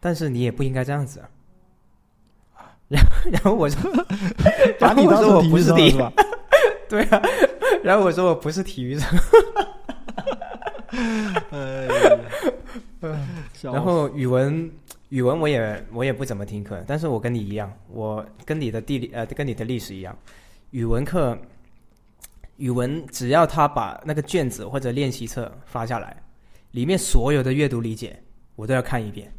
[0.00, 1.30] 但是你也不应该这样子啊。
[2.88, 3.90] 然后然后我说，
[4.80, 6.24] 把你然后我说我不是体生了是吧？
[6.88, 7.22] 对啊，
[7.84, 9.18] 然后我说我不是体育生，
[11.50, 11.86] 哎，
[13.62, 14.70] 然后语文
[15.10, 20.16] 语文我也我也不怎么听课，但是我跟你一样，我跟你的地理呃跟你的历史一样，
[20.70, 21.36] 语文课
[22.56, 26.16] 语文只要他把那个卷子或者练习册发下来，
[26.70, 28.18] 里面所有的阅读理解
[28.56, 29.30] 我都要看一遍，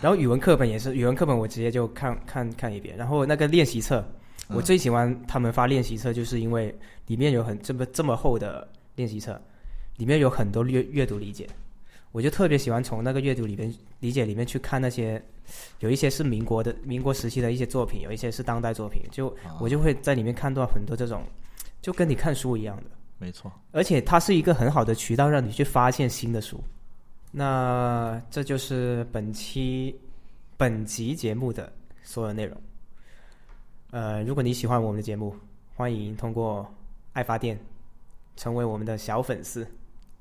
[0.00, 4.04] 然后语文课本也是语文课本我直接就看看看一遍，然后那个练习册
[4.48, 6.74] 我最喜欢他们发练习册，就是因为
[7.06, 8.66] 里面有很这么这么厚的
[8.96, 9.40] 练习册，
[9.96, 11.46] 里面有很多阅阅读理解。
[12.10, 15.22] 我就特别喜欢从那个阅读里面理解里面去看那些，
[15.80, 21.22] 有一些是民国的民国时期的一些作品，有一些是当代作品，就我就会在里面看到很多这种，
[21.80, 22.82] 就跟你看书一样的，
[23.18, 26.62] 没错，而且它是一个很好的渠道，让你去发现新的书。
[27.34, 29.98] 那这就是本期
[30.58, 31.72] 本集节目的
[32.02, 32.54] 所有内容。
[33.90, 35.34] 呃，如果你喜欢我们的节目，
[35.74, 36.66] 欢迎通过
[37.14, 37.58] 爱发电
[38.36, 39.66] 成为我们的小粉丝。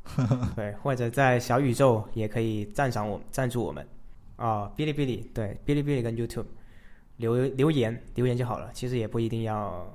[0.55, 3.85] 对，或者在小宇宙也可以赞赏我赞助我们
[4.37, 6.45] 啊，哔哩哔哩对，哔哩哔哩跟 YouTube
[7.17, 9.85] 留留言留言就好了，其实也不一定要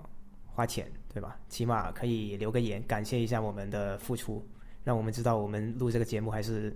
[0.46, 1.36] 花钱，对吧？
[1.48, 4.46] 起码可以留个言，感谢一下我们的付出，
[4.86, 6.72] 让我们知道我们录这个节目还是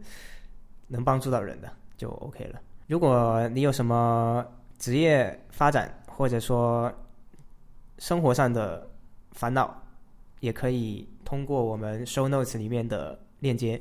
[0.89, 2.61] 能帮助到人的，就 OK 了。
[2.89, 4.45] 如果你有什么
[4.81, 6.93] 职业发展或者说
[7.99, 8.91] 生活上的
[9.31, 9.81] 烦恼，
[10.41, 13.81] 也可以通过我们 show notes 里面的链接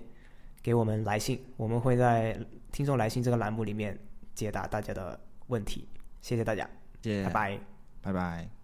[0.62, 2.40] 给我们来信，我们会在
[2.72, 3.98] 听众来信这个栏目里面
[4.36, 5.88] 解答大家的问题。
[6.22, 6.70] 谢谢大家，
[7.02, 7.60] 谢谢拜，拜。
[8.04, 8.59] 拜拜。